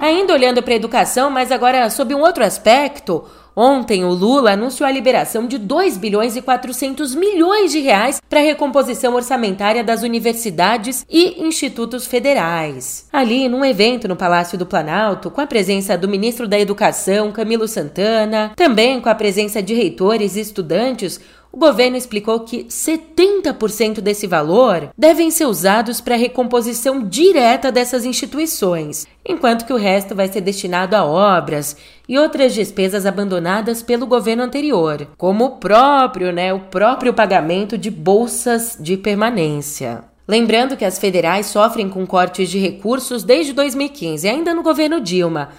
Ainda 0.02 0.34
olhando 0.34 0.64
para 0.64 0.74
a 0.74 0.78
educação, 0.78 1.30
mas 1.30 1.52
agora 1.52 1.88
sob 1.90 2.16
um 2.16 2.22
outro 2.22 2.44
aspecto, 2.44 3.24
Ontem, 3.56 4.06
o 4.06 4.14
Lula 4.14 4.54
anunciou 4.54 4.88
a 4.88 4.92
liberação 4.92 5.46
de 5.46 5.58
2 5.58 5.98
bilhões 5.98 6.38
e 6.38 6.42
400 6.42 7.14
milhões 7.14 7.72
de 7.72 7.80
reais 7.80 8.22
para 8.30 8.40
a 8.40 8.44
recomposição 8.44 9.14
orçamentária 9.14 9.84
das 9.84 10.04
universidades 10.04 11.06
e 11.10 11.44
institutos 11.46 12.08
federais. 12.08 13.08
Ali, 13.12 13.50
num 13.50 13.66
evento 13.66 14.08
no 14.08 14.16
Palácio 14.16 14.58
do 14.58 14.66
Planalto, 14.66 15.30
com 15.30 15.42
a 15.42 15.48
presença 15.48 15.98
do 15.98 16.08
ministro 16.08 16.48
da 16.48 16.58
Educação, 16.58 17.32
Camilo 17.32 17.68
Santana, 17.68 18.54
também 18.56 19.02
com 19.02 19.10
a 19.10 19.16
presença 19.16 19.62
de 19.62 19.74
reitores 19.74 20.38
e 20.38 20.40
estudantes, 20.40 21.20
o 21.52 21.58
governo 21.58 21.98
explicou 21.98 22.40
que 22.42 22.64
70% 22.64 24.00
desse 24.00 24.26
valor 24.26 24.90
devem 24.98 25.30
ser 25.30 25.46
usados 25.46 26.00
para 26.00 26.16
a 26.16 26.18
recomposição 26.18 27.04
direta 27.04 27.72
dessas 27.72 28.06
instituições, 28.06 29.06
enquanto 29.26 29.66
que 29.66 29.74
o 29.74 29.78
resto 29.78 30.16
vai 30.16 30.30
ser 30.30 30.42
destinado 30.42 30.96
a 30.96 31.04
obras 31.04 31.76
e 32.08 32.18
outras 32.18 32.54
despesas 32.54 33.06
abandonadas 33.06 33.84
pelo 33.84 34.08
governo 34.08 34.44
anterior, 34.44 35.08
como 35.18 35.46
o 35.46 35.58
próprio, 35.58 36.32
né, 36.32 36.54
o 36.54 36.60
próprio 36.62 37.14
pagamento 37.14 37.78
de 37.78 37.92
bolsas 37.92 38.78
de 38.80 38.96
permanência. 38.96 40.06
Lembrando 40.28 40.78
que 40.78 40.86
as 40.86 40.98
federais 40.98 41.48
sofrem 41.48 41.90
com 41.90 42.08
cortes 42.08 42.50
de 42.50 42.60
recursos 42.60 43.24
desde 43.24 43.52
2015, 43.52 44.30
ainda 44.30 44.54
no 44.54 44.64
governo 44.64 45.02
Dilma. 45.02 45.50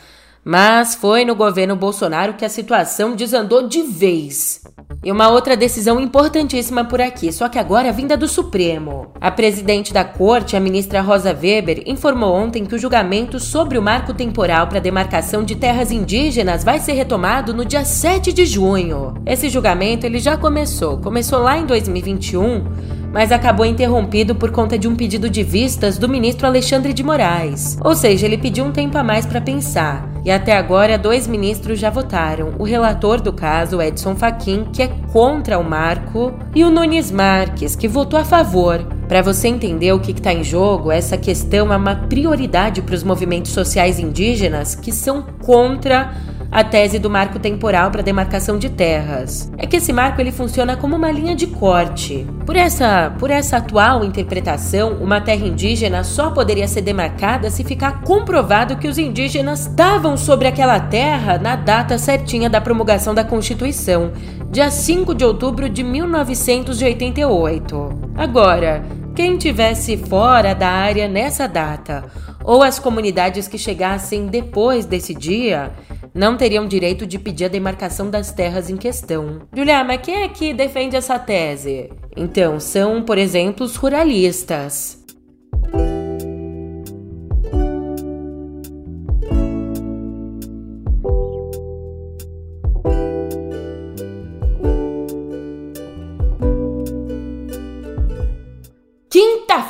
Mas 0.45 0.97
foi 0.97 1.25
no 1.25 1.37
governo 1.37 1.77
Bolsonaro 1.77 2.35
que 2.35 2.45
a 2.45 2.49
situação 2.49 3.15
desandou 3.15 3.69
de 3.69 3.83
vez. 3.83 4.61
E 5.05 5.11
uma 5.11 5.29
outra 5.29 5.57
decisão 5.57 6.01
importantíssima 6.01 6.85
por 6.85 7.01
aqui, 7.01 7.33
só 7.33 7.49
que 7.49 7.59
agora 7.59 7.89
é 7.89 7.93
vinda 7.93 8.17
do 8.17 8.27
Supremo. 8.27 9.13
A 9.21 9.31
presidente 9.31 9.93
da 9.93 10.05
corte, 10.05 10.57
a 10.57 10.61
ministra 10.61 11.01
Rosa 11.01 11.31
Weber, 11.33 11.83
informou 11.87 12.35
ontem 12.35 12.65
que 12.65 12.75
o 12.75 12.79
julgamento 12.79 13.39
sobre 13.39 13.79
o 13.79 13.83
marco 13.83 14.13
temporal 14.13 14.67
para 14.67 14.81
demarcação 14.81 15.45
de 15.45 15.55
terras 15.55 15.93
indígenas 15.93 16.65
vai 16.65 16.81
ser 16.81 16.93
retomado 16.93 17.55
no 17.55 17.65
dia 17.65 17.85
7 17.85 18.33
de 18.33 18.45
junho. 18.45 19.15
Esse 19.25 19.49
julgamento 19.49 20.07
ele 20.07 20.19
já 20.19 20.37
começou, 20.37 20.99
começou 20.99 21.41
lá 21.41 21.57
em 21.57 21.67
2021, 21.67 22.65
mas 23.13 23.31
acabou 23.31 23.67
interrompido 23.67 24.35
por 24.35 24.51
conta 24.51 24.79
de 24.79 24.89
um 24.89 24.97
pedido 24.97 25.29
de 25.29 25.43
vistas 25.43 25.99
do 25.99 26.09
ministro 26.09 26.47
Alexandre 26.47 26.93
de 26.93 27.03
Moraes. 27.03 27.77
Ou 27.85 27.95
seja, 27.95 28.27
ele 28.27 28.39
pediu 28.39 28.65
um 28.65 28.73
tempo 28.73 28.97
a 28.97 29.05
mais 29.05 29.27
para 29.27 29.41
pensar. 29.41 30.11
E 30.25 30.31
até 30.33 30.57
agora, 30.57 30.99
dois 30.99 31.27
ministros 31.27 31.79
já 31.79 31.91
votaram: 31.91 32.55
o 32.59 32.65
relator 32.65 33.21
do 33.21 33.33
caso, 33.33 33.81
Edson 33.81 34.15
Fachin, 34.15 34.65
que 34.73 34.83
é 34.83 34.89
contra 35.13 35.59
o 35.59 35.65
marco, 35.65 36.33
e 36.55 36.65
o 36.65 36.71
Nunes 36.71 37.11
Marques, 37.11 37.77
que 37.77 37.89
votou 37.89 38.19
a 38.19 38.25
favor. 38.25 38.81
Para 39.09 39.21
você 39.21 39.49
entender 39.49 39.93
o 39.93 40.01
que 40.01 40.13
está 40.13 40.33
em 40.33 40.43
jogo, 40.43 40.91
essa 40.91 41.19
questão 41.19 41.73
é 41.73 41.77
uma 41.77 41.95
prioridade 41.95 42.81
para 42.81 42.95
os 42.95 43.03
movimentos 43.03 43.51
sociais 43.51 43.99
indígenas 43.99 44.75
que 44.75 44.91
são 44.91 45.23
contra 45.43 46.15
a 46.53 46.63
tese 46.63 46.99
do 46.99 47.09
marco 47.09 47.39
temporal 47.39 47.91
para 47.91 48.03
demarcação 48.03 48.59
de 48.59 48.69
terras. 48.69 49.51
É 49.57 49.67
que 49.67 49.77
esse 49.77 49.91
marco 49.91 50.21
ele 50.21 50.31
funciona 50.31 50.77
como 50.77 50.95
uma 50.95 51.11
linha 51.11 51.35
de 51.35 51.47
corte. 51.47 52.27
Por 52.45 52.57
essa, 52.57 53.11
por 53.19 53.31
essa 53.31 53.57
atual 53.57 54.05
interpretação, 54.05 54.99
uma 55.01 55.19
terra 55.19 55.47
indígena 55.47 56.05
só 56.05 56.31
poderia 56.31 56.69
ser 56.69 56.83
demarcada 56.83 57.51
se 57.51 57.65
ficar 57.65 58.03
comprovado 58.03 58.77
que 58.77 58.87
os 58.87 58.99
indígenas 58.99 59.67
estavam 59.67 60.19
sobre 60.19 60.47
aquela 60.47 60.79
terra 60.79 61.39
na 61.39 61.57
data 61.57 61.97
certinha 61.97 62.51
da 62.51 62.61
promulgação 62.61 63.15
da 63.15 63.25
Constituição, 63.25 64.13
dia 64.51 64.71
5 64.71 65.15
de 65.15 65.25
outubro 65.25 65.71
de 65.71 65.83
1988. 65.83 68.13
Agora, 68.15 68.85
quem 69.15 69.39
tivesse 69.39 69.97
fora 69.97 70.55
da 70.55 70.69
área 70.69 71.09
nessa 71.09 71.49
data, 71.49 72.05
ou 72.45 72.63
as 72.63 72.79
comunidades 72.79 73.49
que 73.49 73.57
chegassem 73.57 74.27
depois 74.27 74.85
desse 74.85 75.15
dia, 75.15 75.73
não 76.15 76.37
teriam 76.37 76.67
direito 76.67 77.07
de 77.07 77.19
pedir 77.19 77.47
a 77.47 77.49
demarcação 77.49 78.11
das 78.11 78.33
terras 78.33 78.69
em 78.69 78.77
questão. 78.77 79.43
Julia, 79.55 79.83
mas 79.83 80.01
quem 80.03 80.23
é 80.23 80.29
que 80.29 80.53
defende 80.53 80.97
essa 80.97 81.19
tese? 81.19 81.91
Então, 82.17 82.61
são, 82.61 83.03
por 83.03 83.19
exemplo, 83.19 83.65
os 83.65 83.77
ruralistas. 83.77 85.02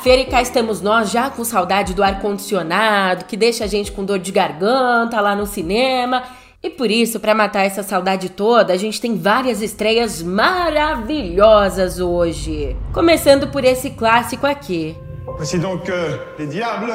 Quinta-feira 0.03 0.21
e 0.21 0.25
cá 0.25 0.41
estamos 0.41 0.81
nós 0.81 1.11
já 1.11 1.29
com 1.29 1.45
saudade 1.45 1.93
do 1.93 2.03
ar-condicionado, 2.03 3.23
que 3.23 3.37
deixa 3.37 3.63
a 3.63 3.67
gente 3.67 3.89
com 3.89 4.03
dor 4.03 4.19
de 4.19 4.33
garganta 4.33 5.21
lá 5.21 5.33
no 5.33 5.45
cinema. 5.45 6.23
E 6.61 6.69
por 6.69 6.91
isso, 6.91 7.21
para 7.21 7.33
matar 7.33 7.63
essa 7.63 7.83
saudade 7.83 8.27
toda, 8.27 8.73
a 8.73 8.75
gente 8.75 8.99
tem 8.99 9.17
várias 9.17 9.61
estreias 9.61 10.21
maravilhosas 10.21 12.01
hoje. 12.01 12.75
Começando 12.91 13.47
por 13.47 13.63
esse 13.63 13.91
clássico 13.91 14.45
aqui. 14.45 14.93
Voici 15.37 15.57
donc 15.57 15.89
euh, 15.89 16.17
les 16.37 16.47
diables 16.47 16.93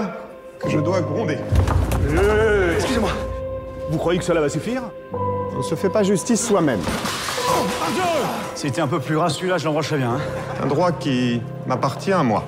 que 0.60 0.68
je 0.68 0.78
dois 0.78 1.00
gronder. 1.00 1.38
Euh, 2.10 2.76
Excusez-moi, 2.76 3.12
vous 3.90 3.96
croyez 3.96 4.18
que 4.18 4.24
cela 4.26 4.42
va 4.42 4.50
suffire 4.50 4.82
On 5.54 5.56
ne 5.56 5.62
se 5.62 5.76
fait 5.76 5.88
pas 5.88 6.02
justice 6.02 6.46
soi-même. 6.46 6.80
Oh, 7.48 7.64
C'était 8.54 8.82
un 8.82 8.86
peu 8.86 9.00
plus 9.00 9.16
ras 9.16 9.30
celui-là, 9.30 9.56
je 9.56 9.64
l'embrancherais 9.64 9.96
bien. 9.96 10.10
Hein 10.10 10.62
un 10.62 10.66
droit 10.66 10.92
qui 10.92 11.40
m'appartient 11.66 12.12
à 12.12 12.22
moi. 12.22 12.44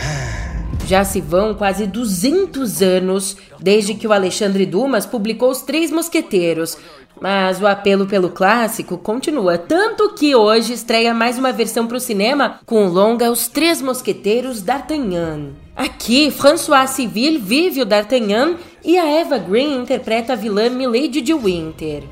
É. 0.00 0.46
Já 0.86 1.04
se 1.04 1.20
vão 1.20 1.54
quase 1.54 1.86
200 1.86 2.80
anos 2.82 3.36
desde 3.58 3.94
que 3.94 4.06
o 4.06 4.12
Alexandre 4.12 4.64
Dumas 4.64 5.04
publicou 5.04 5.50
Os 5.50 5.62
Três 5.62 5.90
Mosqueteiros, 5.90 6.78
mas 7.20 7.60
o 7.60 7.66
apelo 7.66 8.06
pelo 8.06 8.30
clássico 8.30 8.96
continua, 8.98 9.58
tanto 9.58 10.14
que 10.14 10.36
hoje 10.36 10.74
estreia 10.74 11.12
mais 11.12 11.38
uma 11.38 11.52
versão 11.52 11.86
para 11.86 11.96
o 11.96 12.00
cinema 12.00 12.60
com 12.64 12.86
o 12.86 12.90
longa 12.90 13.30
Os 13.30 13.48
Três 13.48 13.82
Mosqueteiros 13.82 14.62
d'Artagnan. 14.62 15.50
Aqui, 15.74 16.30
François 16.30 16.88
Civil 16.88 17.40
vive 17.40 17.82
o 17.82 17.84
D'Artagnan 17.84 18.56
e 18.84 18.96
a 18.96 19.06
Eva 19.06 19.36
Green 19.36 19.82
interpreta 19.82 20.32
a 20.32 20.36
vilã 20.36 20.70
Milady 20.70 21.20
de 21.20 21.34
Winter. 21.34 22.04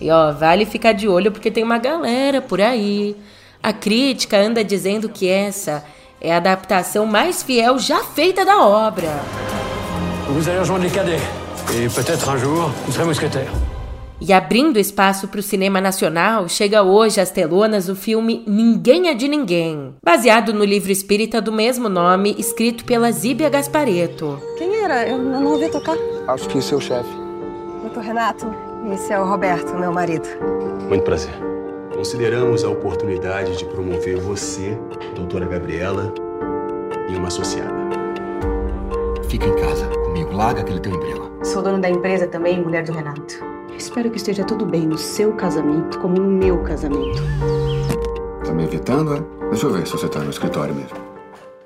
E 0.00 0.10
ó, 0.10 0.32
vale 0.32 0.64
ficar 0.64 0.92
de 0.92 1.06
olho 1.06 1.30
porque 1.30 1.50
tem 1.50 1.62
uma 1.62 1.76
galera 1.76 2.40
por 2.40 2.60
aí. 2.60 3.14
A 3.62 3.74
crítica 3.74 4.38
anda 4.38 4.64
dizendo 4.64 5.10
que 5.10 5.28
essa 5.28 5.84
é 6.20 6.32
a 6.32 6.36
adaptação 6.36 7.06
mais 7.06 7.42
fiel 7.42 7.78
já 7.78 8.04
feita 8.04 8.44
da 8.44 8.64
obra. 8.64 9.08
Vous 10.28 10.48
allez 10.48 10.60
rejoindre 10.60 10.84
les 10.84 10.92
cadets. 10.92 11.20
Et 11.74 11.88
peut-être 11.88 12.28
un 12.28 12.36
jour, 12.36 12.70
vous 12.86 12.92
serez 12.92 13.06
mousquetaire. 13.06 13.50
E 14.20 14.34
abrindo 14.34 14.78
espaço 14.78 15.28
para 15.28 15.40
o 15.40 15.42
cinema 15.42 15.80
nacional, 15.80 16.46
chega 16.46 16.82
hoje 16.82 17.20
às 17.20 17.30
telonas 17.30 17.88
o 17.88 17.96
filme 17.96 18.44
Ninguém 18.46 19.08
é 19.08 19.14
de 19.14 19.26
Ninguém, 19.26 19.94
baseado 20.04 20.52
no 20.52 20.62
livro 20.62 20.92
espírita 20.92 21.40
do 21.40 21.50
mesmo 21.50 21.88
nome, 21.88 22.36
escrito 22.38 22.84
pela 22.84 23.10
Zíbia 23.10 23.48
Gaspareto. 23.48 24.38
Quem 24.58 24.76
era? 24.84 25.08
Eu 25.08 25.16
não 25.16 25.46
ouvi 25.46 25.70
tocar. 25.70 25.96
Acho 26.28 26.46
que 26.48 26.58
esse 26.58 26.74
é 26.74 26.76
o 26.76 26.80
chefe. 26.80 27.08
Doutor 27.80 28.02
Renato, 28.02 28.46
esse 28.92 29.10
é 29.10 29.18
o 29.18 29.24
Roberto, 29.24 29.74
meu 29.74 29.90
marido. 29.90 30.28
Muito 30.86 31.02
prazer. 31.02 31.32
Consideramos 32.00 32.64
a 32.64 32.70
oportunidade 32.70 33.58
de 33.58 33.66
promover 33.66 34.18
você, 34.18 34.74
doutora 35.14 35.44
Gabriela, 35.44 36.10
em 37.06 37.14
uma 37.14 37.28
associada. 37.28 37.74
Fica 39.28 39.46
em 39.46 39.54
casa 39.56 39.86
comigo, 39.86 40.32
larga 40.32 40.62
aquele 40.62 40.80
teu 40.80 40.94
emprego. 40.94 41.30
Sou 41.44 41.60
dona 41.60 41.78
da 41.78 41.90
empresa 41.90 42.26
também, 42.26 42.58
mulher 42.58 42.84
do 42.84 42.92
Renato. 42.92 43.44
Espero 43.76 44.10
que 44.10 44.16
esteja 44.16 44.44
tudo 44.44 44.64
bem 44.64 44.86
no 44.86 44.96
seu 44.96 45.34
casamento, 45.34 45.98
como 45.98 46.14
no 46.14 46.30
meu 46.30 46.62
casamento. 46.62 47.22
Tá 48.46 48.54
me 48.54 48.64
evitando, 48.64 49.16
é? 49.16 49.48
Deixa 49.50 49.66
eu 49.66 49.70
ver 49.70 49.86
se 49.86 49.92
você 49.92 50.08
tá 50.08 50.20
no 50.20 50.30
escritório 50.30 50.74
mesmo. 50.74 50.96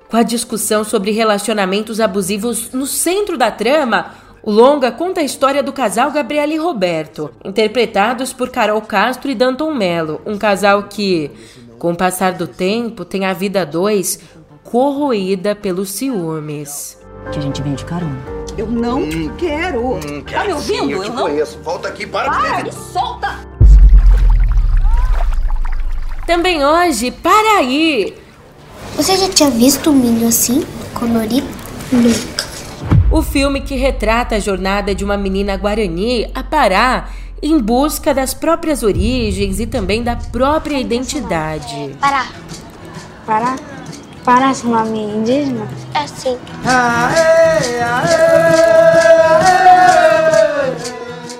Com 0.09 0.17
a 0.17 0.23
discussão 0.23 0.83
sobre 0.83 1.11
relacionamentos 1.11 2.01
abusivos 2.01 2.73
no 2.73 2.85
centro 2.85 3.37
da 3.37 3.51
trama, 3.51 4.13
o 4.45 4.51
longa 4.51 4.91
conta 4.91 5.21
a 5.21 5.23
história 5.23 5.63
do 5.63 5.73
casal 5.73 6.11
Gabriela 6.11 6.53
e 6.53 6.57
Roberto, 6.57 7.31
interpretados 7.43 8.31
por 8.31 8.49
Carol 8.49 8.79
Castro 8.79 9.31
e 9.31 9.35
Danton 9.35 9.73
Mello, 9.73 10.21
um 10.23 10.37
casal 10.37 10.83
que, 10.83 11.31
com 11.79 11.91
o 11.91 11.95
passar 11.95 12.33
do 12.33 12.47
tempo, 12.47 13.03
tem 13.03 13.25
a 13.25 13.33
vida 13.33 13.65
dois 13.65 14.19
corroída 14.63 15.55
pelos 15.55 15.89
ciúmes. 15.89 16.99
Que 17.31 17.39
a 17.39 17.41
gente 17.41 17.59
vem 17.63 17.73
de 17.73 17.83
carona. 17.85 18.19
Eu 18.55 18.67
não 18.67 18.99
hum, 18.99 19.31
quero. 19.35 19.95
Hum, 19.95 20.23
tá 20.31 20.45
me 20.45 20.53
ouvindo? 20.53 20.83
Sim, 20.83 20.91
eu 20.91 21.01
te 21.01 21.09
eu 21.09 21.15
conheço. 21.15 21.57
Não... 21.57 21.63
Volta 21.63 21.87
aqui, 21.87 22.05
para 22.05 22.31
ah, 22.31 22.57
de 22.57 22.63
me 22.65 22.71
solta! 22.71 23.39
Também 26.27 26.63
hoje, 26.63 27.09
para 27.09 27.57
aí! 27.57 28.15
Você 28.95 29.17
já 29.17 29.27
tinha 29.27 29.49
visto 29.49 29.89
um 29.89 29.93
milho 29.93 30.27
assim, 30.27 30.63
colorido? 30.93 31.47
Nunca 31.91 32.54
o 33.11 33.21
filme 33.21 33.61
que 33.61 33.75
retrata 33.75 34.35
a 34.35 34.39
jornada 34.39 34.93
de 34.93 35.03
uma 35.03 35.17
menina 35.17 35.55
guarani 35.55 36.29
a 36.33 36.43
Pará 36.43 37.09
em 37.41 37.59
busca 37.59 38.13
das 38.13 38.33
próprias 38.33 38.83
origens 38.83 39.59
e 39.59 39.67
também 39.67 40.03
da 40.03 40.15
própria 40.15 40.79
identidade. 40.79 41.95
Pará. 41.99 42.27
Pará? 43.25 43.55
Pará 44.23 44.51
é 44.51 44.65
uma 44.65 44.83
nome 44.83 44.99
indígena? 44.99 45.67
É 45.93 46.07
sim. 46.07 46.37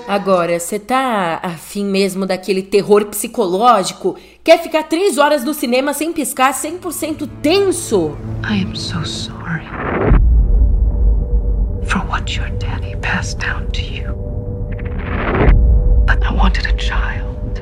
Agora, 0.06 0.60
você 0.60 0.78
tá 0.78 1.40
afim 1.42 1.84
mesmo 1.84 2.24
daquele 2.24 2.62
terror 2.62 3.06
psicológico? 3.06 4.16
Quer 4.44 4.62
ficar 4.62 4.84
três 4.84 5.18
horas 5.18 5.44
no 5.44 5.52
cinema 5.52 5.92
sem 5.92 6.12
piscar 6.12 6.52
100% 6.52 7.28
tenso? 7.42 8.16
I 8.48 8.62
am 8.62 8.76
so 8.76 9.04
sorry 9.04 10.15
down 13.34 13.70
to 13.72 13.82
you. 13.82 14.12
But 16.06 16.24
I 16.24 16.32
wanted 16.32 16.66
a 16.66 16.76
child, 16.76 17.56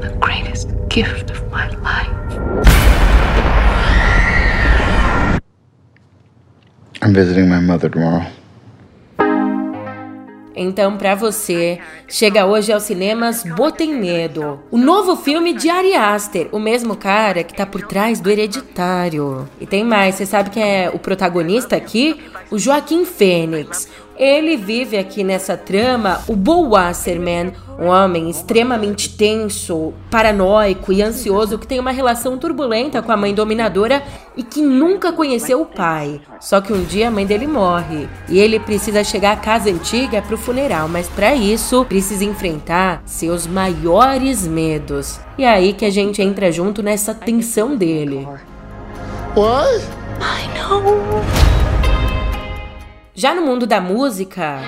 the 0.00 0.10
greatest 0.20 0.68
gift 0.88 1.30
of 1.30 1.50
my 1.50 1.68
life. 1.68 2.10
I'm 7.02 7.14
visiting 7.14 7.48
my 7.48 7.60
mother 7.60 7.88
tomorrow. 7.88 8.24
Então, 10.62 10.98
para 10.98 11.14
você, 11.14 11.78
chega 12.06 12.44
hoje 12.44 12.70
aos 12.70 12.82
cinemas 12.82 13.44
Botem 13.44 13.94
Medo, 13.94 14.60
o 14.70 14.76
novo 14.76 15.16
filme 15.16 15.54
de 15.54 15.70
Ari 15.70 15.94
Aster, 15.94 16.48
o 16.52 16.58
mesmo 16.58 16.94
cara 16.94 17.42
que 17.42 17.54
tá 17.54 17.64
por 17.64 17.80
trás 17.86 18.20
do 18.20 18.28
Hereditário. 18.28 19.48
E 19.58 19.64
tem 19.64 19.82
mais, 19.82 20.16
você 20.16 20.26
sabe 20.26 20.50
quem 20.50 20.62
é 20.62 20.90
o 20.92 20.98
protagonista 20.98 21.76
aqui? 21.76 22.20
O 22.50 22.58
Joaquim 22.58 23.06
Fênix, 23.06 23.88
ele 24.20 24.54
vive 24.54 24.98
aqui 24.98 25.24
nessa 25.24 25.56
trama 25.56 26.20
o 26.28 26.36
Bo 26.36 26.68
Wasserman, 26.68 27.54
um 27.78 27.86
homem 27.86 28.28
extremamente 28.28 29.16
tenso, 29.16 29.94
paranoico 30.10 30.92
e 30.92 31.00
ansioso 31.00 31.58
que 31.58 31.66
tem 31.66 31.80
uma 31.80 31.90
relação 31.90 32.36
turbulenta 32.36 33.00
com 33.00 33.10
a 33.10 33.16
mãe 33.16 33.32
dominadora 33.32 34.02
e 34.36 34.42
que 34.42 34.60
nunca 34.60 35.10
conheceu 35.10 35.62
o 35.62 35.64
pai. 35.64 36.20
Só 36.38 36.60
que 36.60 36.70
um 36.70 36.84
dia 36.84 37.08
a 37.08 37.10
mãe 37.10 37.24
dele 37.24 37.46
morre 37.46 38.10
e 38.28 38.38
ele 38.38 38.60
precisa 38.60 39.02
chegar 39.02 39.32
à 39.32 39.36
casa 39.36 39.70
antiga 39.70 40.20
para 40.20 40.34
o 40.34 40.38
funeral, 40.38 40.86
mas 40.86 41.08
para 41.08 41.34
isso 41.34 41.82
precisa 41.86 42.22
enfrentar 42.22 43.00
seus 43.06 43.46
maiores 43.46 44.46
medos. 44.46 45.18
E 45.38 45.44
é 45.44 45.48
aí 45.48 45.72
que 45.72 45.86
a 45.86 45.90
gente 45.90 46.20
entra 46.20 46.52
junto 46.52 46.82
nessa 46.82 47.14
tensão 47.14 47.74
dele. 47.74 48.28
What? 49.34 49.82
Ai, 50.20 50.46
não. 50.58 51.39
Já 53.20 53.34
no 53.34 53.42
mundo 53.42 53.66
da 53.66 53.82
música. 53.82 54.60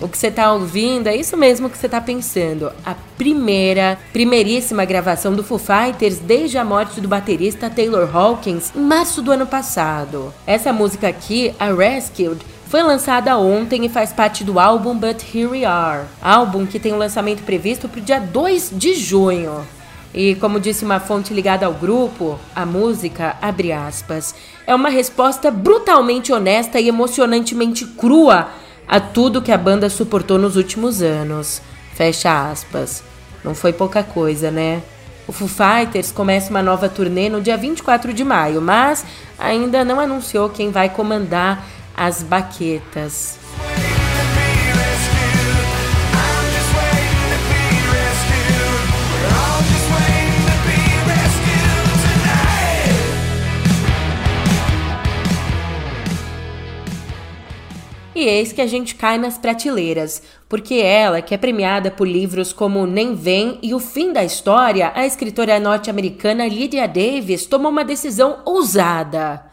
O 0.00 0.08
que 0.08 0.16
você 0.16 0.28
está 0.28 0.52
ouvindo 0.52 1.08
é 1.08 1.16
isso 1.16 1.36
mesmo 1.36 1.68
que 1.68 1.76
você 1.76 1.86
está 1.86 2.00
pensando. 2.00 2.70
A 2.86 2.94
primeira, 3.18 3.98
primeiríssima 4.12 4.84
gravação 4.84 5.34
do 5.34 5.42
Foo 5.42 5.58
Fighters 5.58 6.20
desde 6.20 6.58
a 6.58 6.64
morte 6.64 7.00
do 7.00 7.08
baterista 7.08 7.68
Taylor 7.68 8.08
Hawkins 8.16 8.70
em 8.72 8.80
março 8.80 9.20
do 9.20 9.32
ano 9.32 9.48
passado. 9.48 10.32
Essa 10.46 10.72
música 10.72 11.08
aqui, 11.08 11.52
a 11.58 11.72
Rescued, 11.72 12.40
foi 12.70 12.84
lançada 12.84 13.36
ontem 13.36 13.84
e 13.84 13.88
faz 13.88 14.12
parte 14.12 14.44
do 14.44 14.60
álbum 14.60 14.96
But 14.96 15.24
Here 15.34 15.48
We 15.48 15.64
Are, 15.64 16.06
álbum 16.22 16.64
que 16.64 16.78
tem 16.78 16.92
um 16.92 16.98
lançamento 16.98 17.42
previsto 17.42 17.88
para 17.88 17.98
o 17.98 18.00
dia 18.00 18.20
2 18.20 18.70
de 18.74 18.94
junho. 18.94 19.66
E 20.14 20.36
como 20.36 20.60
disse 20.60 20.84
uma 20.84 21.00
fonte 21.00 21.34
ligada 21.34 21.66
ao 21.66 21.74
grupo, 21.74 22.38
a 22.54 22.64
música, 22.64 23.34
abre 23.42 23.72
aspas, 23.72 24.36
é 24.68 24.72
uma 24.72 24.88
resposta 24.88 25.50
brutalmente 25.50 26.32
honesta 26.32 26.78
e 26.78 26.86
emocionantemente 26.86 27.84
crua 27.84 28.50
a 28.86 29.00
tudo 29.00 29.42
que 29.42 29.50
a 29.50 29.58
banda 29.58 29.90
suportou 29.90 30.38
nos 30.38 30.54
últimos 30.54 31.02
anos. 31.02 31.60
Fecha 31.96 32.52
aspas. 32.52 33.02
Não 33.42 33.52
foi 33.52 33.72
pouca 33.72 34.04
coisa, 34.04 34.48
né? 34.48 34.80
O 35.26 35.32
Foo 35.32 35.48
Fighters 35.48 36.12
começa 36.12 36.50
uma 36.50 36.62
nova 36.62 36.88
turnê 36.88 37.28
no 37.28 37.40
dia 37.40 37.56
24 37.56 38.12
de 38.12 38.22
maio, 38.22 38.60
mas 38.60 39.04
ainda 39.36 39.84
não 39.84 39.98
anunciou 39.98 40.48
quem 40.50 40.70
vai 40.70 40.88
comandar 40.88 41.64
as 42.00 42.22
baquetas. 42.22 43.38
E 58.14 58.22
eis 58.22 58.52
que 58.52 58.62
a 58.62 58.66
gente 58.66 58.94
cai 58.94 59.18
nas 59.18 59.36
prateleiras, 59.36 60.22
porque 60.48 60.76
ela, 60.76 61.20
que 61.20 61.34
é 61.34 61.38
premiada 61.38 61.90
por 61.90 62.08
livros 62.08 62.50
como 62.50 62.86
Nem 62.86 63.14
Vem 63.14 63.58
e 63.62 63.74
O 63.74 63.78
Fim 63.78 64.10
da 64.10 64.24
História, 64.24 64.90
a 64.94 65.04
escritora 65.04 65.60
norte-americana 65.60 66.48
Lydia 66.48 66.88
Davis 66.88 67.44
tomou 67.44 67.70
uma 67.70 67.84
decisão 67.84 68.40
ousada 68.46 69.49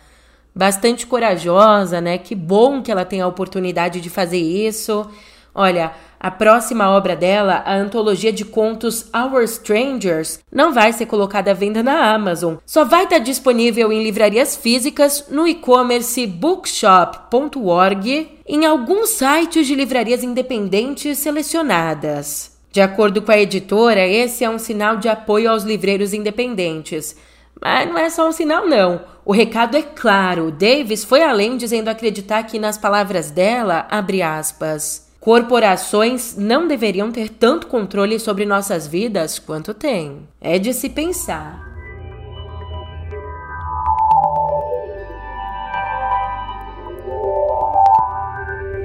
bastante 0.58 1.06
corajosa, 1.06 2.02
né? 2.02 2.18
Que 2.18 2.34
bom 2.34 2.82
que 2.82 2.92
ela 2.92 3.06
tem 3.06 3.22
a 3.22 3.28
oportunidade 3.28 4.02
de 4.02 4.10
fazer 4.10 4.40
isso. 4.40 5.08
Olha, 5.54 5.92
a 6.20 6.32
próxima 6.32 6.90
obra 6.90 7.16
dela, 7.16 7.62
a 7.66 7.76
antologia 7.76 8.34
de 8.34 8.44
contos 8.44 9.06
Our 9.16 9.44
Strangers, 9.44 10.40
não 10.52 10.74
vai 10.74 10.92
ser 10.94 11.06
colocada 11.06 11.52
à 11.52 11.54
venda 11.54 11.84
na 11.84 12.12
Amazon. 12.14 12.56
Só 12.66 12.84
vai 12.84 13.04
estar 13.04 13.20
disponível 13.20 13.92
em 13.92 14.04
livrarias 14.04 14.56
físicas, 14.56 15.26
no 15.30 15.48
e-commerce 15.48 16.26
bookshop.org, 16.26 18.32
em 18.48 18.66
alguns 18.66 19.10
sites 19.10 19.68
de 19.68 19.76
livrarias 19.76 20.24
independentes 20.24 21.20
selecionadas. 21.20 22.58
De 22.72 22.82
acordo 22.82 23.22
com 23.22 23.32
a 23.32 23.40
editora, 23.40 24.08
esse 24.08 24.44
é 24.44 24.50
um 24.50 24.60
sinal 24.60 24.98
de 24.98 25.08
apoio 25.08 25.52
aos 25.52 25.64
livreiros 25.64 26.14
independentes. 26.14 27.16
Mas 27.62 27.90
não 27.90 27.98
é 27.98 28.10
só 28.10 28.28
um 28.28 28.32
sinal, 28.32 28.68
não. 28.68 29.02
O 29.26 29.34
recado 29.34 29.76
é 29.76 29.82
claro. 29.82 30.52
Davis 30.52 31.04
foi 31.04 31.22
além 31.22 31.58
dizendo 31.58 31.90
acreditar 31.90 32.44
que 32.44 32.60
nas 32.60 32.78
palavras 32.78 33.30
dela, 33.30 33.88
abre 33.90 34.22
aspas, 34.22 35.08
corporações 35.20 36.36
não 36.38 36.68
deveriam 36.68 37.12
ter 37.12 37.30
tanto 37.30 37.68
controle 37.68 38.20
sobre 38.20 38.46
nossas 38.46 38.88
vidas 38.88 39.40
quanto 39.40 39.74
têm. 39.74 40.28
É 40.40 40.58
de 40.58 40.74
se 40.74 40.90
pensar. 40.90 41.77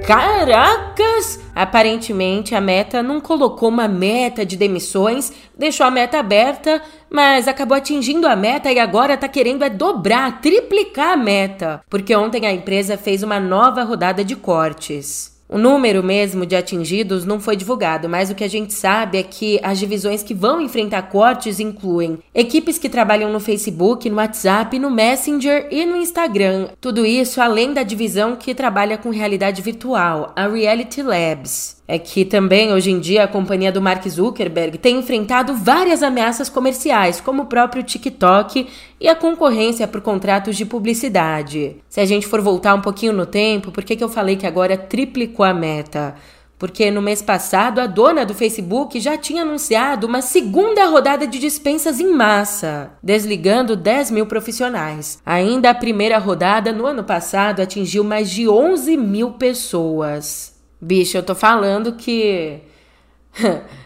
Caracas! 0.05 1.39
Aparentemente 1.55 2.53
a 2.53 2.59
meta 2.59 3.01
não 3.01 3.21
colocou 3.21 3.69
uma 3.69 3.87
meta 3.87 4.45
de 4.45 4.57
demissões, 4.57 5.31
deixou 5.57 5.85
a 5.85 5.91
meta 5.91 6.19
aberta, 6.19 6.81
mas 7.09 7.47
acabou 7.47 7.77
atingindo 7.77 8.27
a 8.27 8.35
meta 8.35 8.69
e 8.69 8.79
agora 8.79 9.15
tá 9.15 9.29
querendo 9.29 9.63
é 9.63 9.69
dobrar, 9.69 10.41
triplicar 10.41 11.13
a 11.13 11.17
meta, 11.17 11.81
porque 11.89 12.13
ontem 12.13 12.45
a 12.45 12.51
empresa 12.51 12.97
fez 12.97 13.23
uma 13.23 13.39
nova 13.39 13.83
rodada 13.83 14.25
de 14.25 14.35
cortes. 14.35 15.32
O 15.53 15.59
número 15.59 16.01
mesmo 16.01 16.47
de 16.47 16.55
atingidos 16.55 17.25
não 17.25 17.39
foi 17.39 17.55
divulgado, 17.55 18.09
mas 18.09 18.31
o 18.31 18.33
que 18.33 18.43
a 18.43 18.47
gente 18.47 18.73
sabe 18.73 19.19
é 19.19 19.23
que 19.23 19.59
as 19.61 19.77
divisões 19.77 20.23
que 20.23 20.33
vão 20.33 20.59
enfrentar 20.59 21.03
cortes 21.03 21.59
incluem 21.59 22.17
equipes 22.33 22.79
que 22.79 22.89
trabalham 22.89 23.31
no 23.31 23.39
Facebook, 23.39 24.09
no 24.09 24.15
WhatsApp, 24.15 24.79
no 24.79 24.89
Messenger 24.89 25.67
e 25.69 25.85
no 25.85 25.95
Instagram. 25.95 26.69
Tudo 26.81 27.05
isso 27.05 27.39
além 27.39 27.71
da 27.71 27.83
divisão 27.83 28.35
que 28.35 28.55
trabalha 28.55 28.97
com 28.97 29.11
realidade 29.11 29.61
virtual, 29.61 30.33
a 30.35 30.47
Reality 30.47 31.03
Labs 31.03 31.82
é 31.87 31.99
que 31.99 32.23
também 32.23 32.71
hoje 32.71 32.91
em 32.91 32.99
dia 32.99 33.23
a 33.23 33.27
companhia 33.27 33.71
do 33.71 33.81
Mark 33.81 34.07
Zuckerberg 34.07 34.77
tem 34.77 34.97
enfrentado 34.97 35.53
várias 35.55 36.01
ameaças 36.01 36.49
comerciais, 36.49 37.19
como 37.19 37.43
o 37.43 37.47
próprio 37.47 37.83
TikTok 37.83 38.67
e 38.99 39.07
a 39.07 39.15
concorrência 39.15 39.87
por 39.87 40.01
contratos 40.01 40.55
de 40.55 40.65
publicidade. 40.65 41.77
Se 41.89 41.99
a 41.99 42.05
gente 42.05 42.25
for 42.25 42.41
voltar 42.41 42.73
um 42.73 42.81
pouquinho 42.81 43.13
no 43.13 43.25
tempo, 43.25 43.71
por 43.71 43.83
que, 43.83 43.95
que 43.95 44.03
eu 44.03 44.09
falei 44.09 44.37
que 44.37 44.47
agora 44.47 44.77
triplicou 44.77 45.45
a 45.45 45.53
meta? 45.53 46.15
Porque 46.57 46.89
no 46.89 47.01
mês 47.01 47.21
passado 47.21 47.79
a 47.79 47.87
dona 47.87 48.25
do 48.25 48.33
Facebook 48.33 48.97
já 48.97 49.17
tinha 49.17 49.41
anunciado 49.41 50.07
uma 50.07 50.21
segunda 50.21 50.85
rodada 50.85 51.27
de 51.27 51.37
dispensas 51.37 51.99
em 51.99 52.13
massa, 52.13 52.91
desligando 53.03 53.75
10 53.75 54.11
mil 54.11 54.25
profissionais. 54.25 55.19
Ainda 55.25 55.71
a 55.71 55.75
primeira 55.75 56.17
rodada 56.17 56.71
no 56.71 56.85
ano 56.85 57.03
passado 57.03 57.61
atingiu 57.61 58.05
mais 58.05 58.29
de 58.29 58.47
11 58.47 58.95
mil 58.95 59.31
pessoas. 59.31 60.52
Bicho, 60.83 61.15
eu 61.15 61.23
tô 61.23 61.33
falando 61.33 61.93
que 61.93 62.59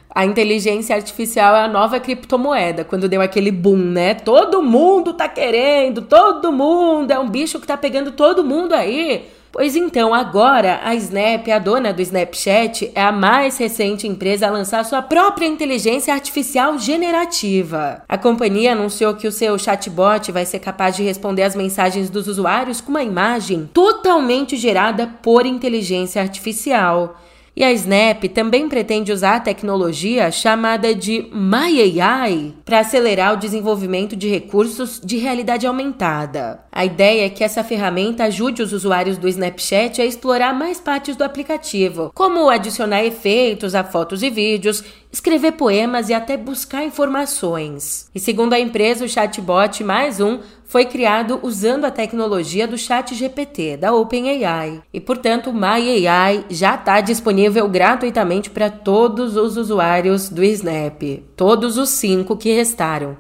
a 0.10 0.26
inteligência 0.26 0.96
artificial 0.96 1.56
é 1.56 1.62
a 1.62 1.68
nova 1.68 2.00
criptomoeda, 2.00 2.84
quando 2.84 3.08
deu 3.08 3.22
aquele 3.22 3.52
boom, 3.52 3.78
né? 3.78 4.16
Todo 4.16 4.64
mundo 4.64 5.14
tá 5.14 5.30
querendo, 5.30 6.02
todo 6.02 6.52
mundo, 6.52 7.12
é 7.12 7.20
um 7.20 7.30
bicho 7.30 7.60
que 7.60 7.68
tá 7.68 7.78
pegando 7.78 8.14
todo 8.14 8.44
mundo 8.44 8.74
aí. 8.74 9.28
Pois 9.52 9.76
então, 9.76 10.14
agora 10.14 10.82
a 10.84 10.94
Snap, 10.96 11.48
a 11.50 11.60
dona 11.60 11.94
do 11.94 12.02
Snapchat, 12.02 12.92
é 12.94 13.02
a 13.02 13.12
mais 13.12 13.58
recente 13.58 14.08
empresa 14.08 14.48
a 14.48 14.52
lançar 14.52 14.84
sua 14.86 15.02
própria 15.02 15.48
inteligência 15.48 16.14
artificial 16.14 16.78
generativa. 16.78 18.04
A 18.08 18.18
companhia 18.18 18.74
anunciou 18.74 19.16
que 19.16 19.28
o 19.28 19.32
seu 19.32 19.58
chatbot 19.58 20.32
vai 20.32 20.46
ser 20.46 20.60
capaz 20.60 20.96
de 20.96 21.04
responder 21.04 21.44
às 21.44 21.56
mensagens 21.56 22.10
dos 22.10 22.28
usuários 22.28 22.82
com 22.82 22.92
uma 22.92 23.04
imagem 23.04 23.70
totalmente 23.74 24.58
gerada 24.58 25.08
por 25.22 25.46
inteligência 25.46 26.22
artificial. 26.22 27.16
E 27.58 27.64
a 27.64 27.74
Snap 27.74 28.24
também 28.36 28.70
pretende 28.70 29.12
usar 29.12 29.38
a 29.38 29.40
tecnologia 29.40 30.30
chamada 30.30 30.94
de 30.94 31.28
MyAI 31.34 32.54
para 32.64 32.82
acelerar 32.82 33.34
o 33.34 33.38
desenvolvimento 33.38 34.16
de 34.16 34.30
recursos 34.30 35.02
de 35.04 35.18
realidade 35.18 35.66
aumentada. 35.66 36.60
A 36.72 36.86
ideia 36.86 37.26
é 37.26 37.30
que 37.30 37.44
essa 37.44 37.64
ferramenta 37.64 38.26
ajude 38.26 38.62
os 38.62 38.74
usuários 38.74 39.18
do 39.18 39.28
Snapchat 39.28 40.00
a 40.00 40.06
explorar 40.06 40.54
mais 40.54 40.80
partes 40.80 41.16
do 41.16 41.24
aplicativo, 41.24 42.12
como 42.14 42.48
adicionar 42.48 43.04
efeitos 43.04 43.74
a 43.74 43.84
fotos 43.84 44.22
e 44.22 44.30
vídeos, 44.30 44.84
escrever 45.12 45.54
poemas 45.54 46.10
e 46.10 46.14
até 46.14 46.38
buscar 46.38 46.84
informações. 46.84 48.08
E 48.14 48.20
segundo 48.20 48.54
a 48.54 48.60
empresa, 48.60 49.04
o 49.04 49.10
chatbot 49.10 49.84
mais 49.84 50.20
um 50.20 50.40
foi 50.68 50.84
criado 50.84 51.40
usando 51.42 51.86
a 51.86 51.92
tecnologia 51.92 52.68
do 52.68 52.78
Chat 52.78 53.16
GPT 53.16 53.78
da 53.78 53.94
OpenAI. 53.94 54.82
E, 54.94 55.00
portanto, 55.00 55.54
MyAI 55.54 56.46
já 56.50 56.76
está 56.76 57.00
disponível 57.00 57.70
gratuitamente 57.70 58.50
para 58.50 58.70
todos 58.70 59.38
os 59.38 59.56
usuários 59.56 60.28
do 60.30 60.44
Snap. 60.44 61.02
Todos 61.38 61.78
os 61.78 61.90
cinco 61.90 62.36
que 62.36 62.54
restaram. 62.54 63.16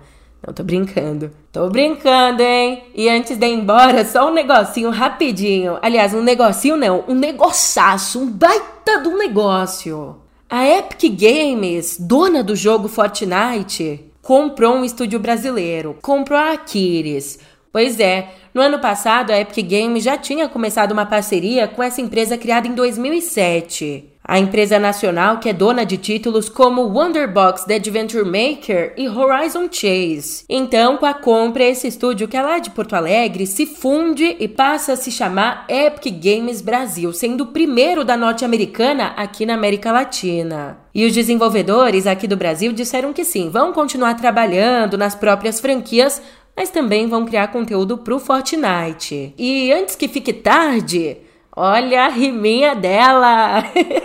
Não 0.46 0.54
tô 0.54 0.62
brincando. 0.62 1.32
Tô 1.50 1.70
brincando, 1.70 2.44
hein? 2.44 2.84
E 2.94 3.08
antes 3.10 3.38
de 3.38 3.48
ir 3.48 3.54
embora, 3.54 4.04
só 4.04 4.30
um 4.30 4.34
negocinho 4.34 4.90
rapidinho. 4.90 5.80
Aliás, 5.82 6.14
um 6.14 6.22
negocinho 6.22 6.76
não, 6.76 7.06
um 7.08 7.16
negoçaço, 7.16 8.20
um 8.20 8.30
baita 8.30 9.00
do 9.02 9.18
negócio. 9.18 10.18
A 10.50 10.66
Epic 10.66 11.18
Games, 11.18 11.98
dona 12.00 12.44
do 12.44 12.56
jogo 12.56 12.88
Fortnite, 12.88 14.07
comprou 14.28 14.76
um 14.76 14.84
estúdio 14.84 15.22
brasileiro, 15.22 15.98
comprou 16.02 16.38
a 16.38 16.52
Aquiles. 16.52 17.40
Pois 17.72 17.98
é, 17.98 18.28
no 18.54 18.60
ano 18.60 18.78
passado 18.78 19.32
a 19.32 19.40
Epic 19.40 19.66
Games 19.66 20.04
já 20.04 20.18
tinha 20.18 20.50
começado 20.50 20.92
uma 20.92 21.06
parceria 21.06 21.66
com 21.66 21.82
essa 21.82 22.02
empresa 22.02 22.38
criada 22.38 22.68
em 22.68 22.74
2007. 22.74 24.17
A 24.28 24.38
empresa 24.38 24.78
nacional 24.78 25.40
que 25.40 25.48
é 25.48 25.54
dona 25.54 25.86
de 25.86 25.96
títulos 25.96 26.50
como 26.50 26.82
Wonderbox 26.82 27.64
The 27.64 27.76
Adventure 27.76 28.26
Maker 28.26 28.94
e 28.98 29.08
Horizon 29.08 29.70
Chase. 29.72 30.44
Então, 30.50 30.98
com 30.98 31.06
a 31.06 31.14
compra, 31.14 31.64
esse 31.64 31.88
estúdio 31.88 32.28
que 32.28 32.36
é 32.36 32.42
lá 32.42 32.60
de 32.60 32.70
Porto 32.72 32.94
Alegre 32.94 33.48
se 33.48 33.66
funde 33.66 34.36
e 34.38 34.46
passa 34.46 34.94
a 34.94 34.96
se 34.98 35.12
chamar 35.12 35.66
Epic 35.70 36.14
Games 36.22 36.62
Brasil, 36.62 37.14
sendo 37.14 37.46
o 37.46 37.48
primeiro 37.54 38.04
da 38.04 38.18
norte-americana 38.18 39.14
aqui 39.16 39.46
na 39.46 39.54
América 39.54 39.94
Latina. 39.94 40.78
E 40.94 41.06
os 41.06 41.14
desenvolvedores 41.14 42.06
aqui 42.06 42.28
do 42.28 42.36
Brasil 42.36 42.74
disseram 42.74 43.14
que 43.14 43.24
sim, 43.24 43.50
vão 43.50 43.72
continuar 43.72 44.16
trabalhando 44.16 44.98
nas 44.98 45.16
próprias 45.16 45.62
franquias, 45.62 46.22
mas 46.54 46.70
também 46.70 47.08
vão 47.08 47.26
criar 47.26 47.48
conteúdo 47.48 48.00
pro 48.00 48.20
Fortnite. 48.20 49.34
E 49.38 49.72
antes 49.72 49.96
que 49.96 50.10
fique 50.10 50.34
tarde, 50.34 51.18
Olha 51.60 52.06
a 52.06 52.10
riminha 52.10 52.76
dela! 52.76 53.64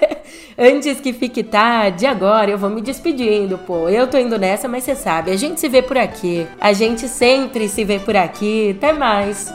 Antes 0.56 1.02
que 1.02 1.12
fique 1.12 1.42
tarde, 1.42 2.06
agora 2.06 2.50
eu 2.50 2.56
vou 2.56 2.70
me 2.70 2.80
despedindo, 2.80 3.58
pô. 3.58 3.90
Eu 3.90 4.06
tô 4.06 4.16
indo 4.16 4.38
nessa, 4.38 4.66
mas 4.68 4.84
você 4.84 4.94
sabe, 4.94 5.30
a 5.30 5.36
gente 5.36 5.60
se 5.60 5.68
vê 5.68 5.82
por 5.82 5.98
aqui. 5.98 6.46
A 6.58 6.72
gente 6.72 7.06
sempre 7.06 7.68
se 7.68 7.84
vê 7.84 7.98
por 7.98 8.16
aqui. 8.16 8.74
Até 8.78 8.94
mais! 8.94 9.52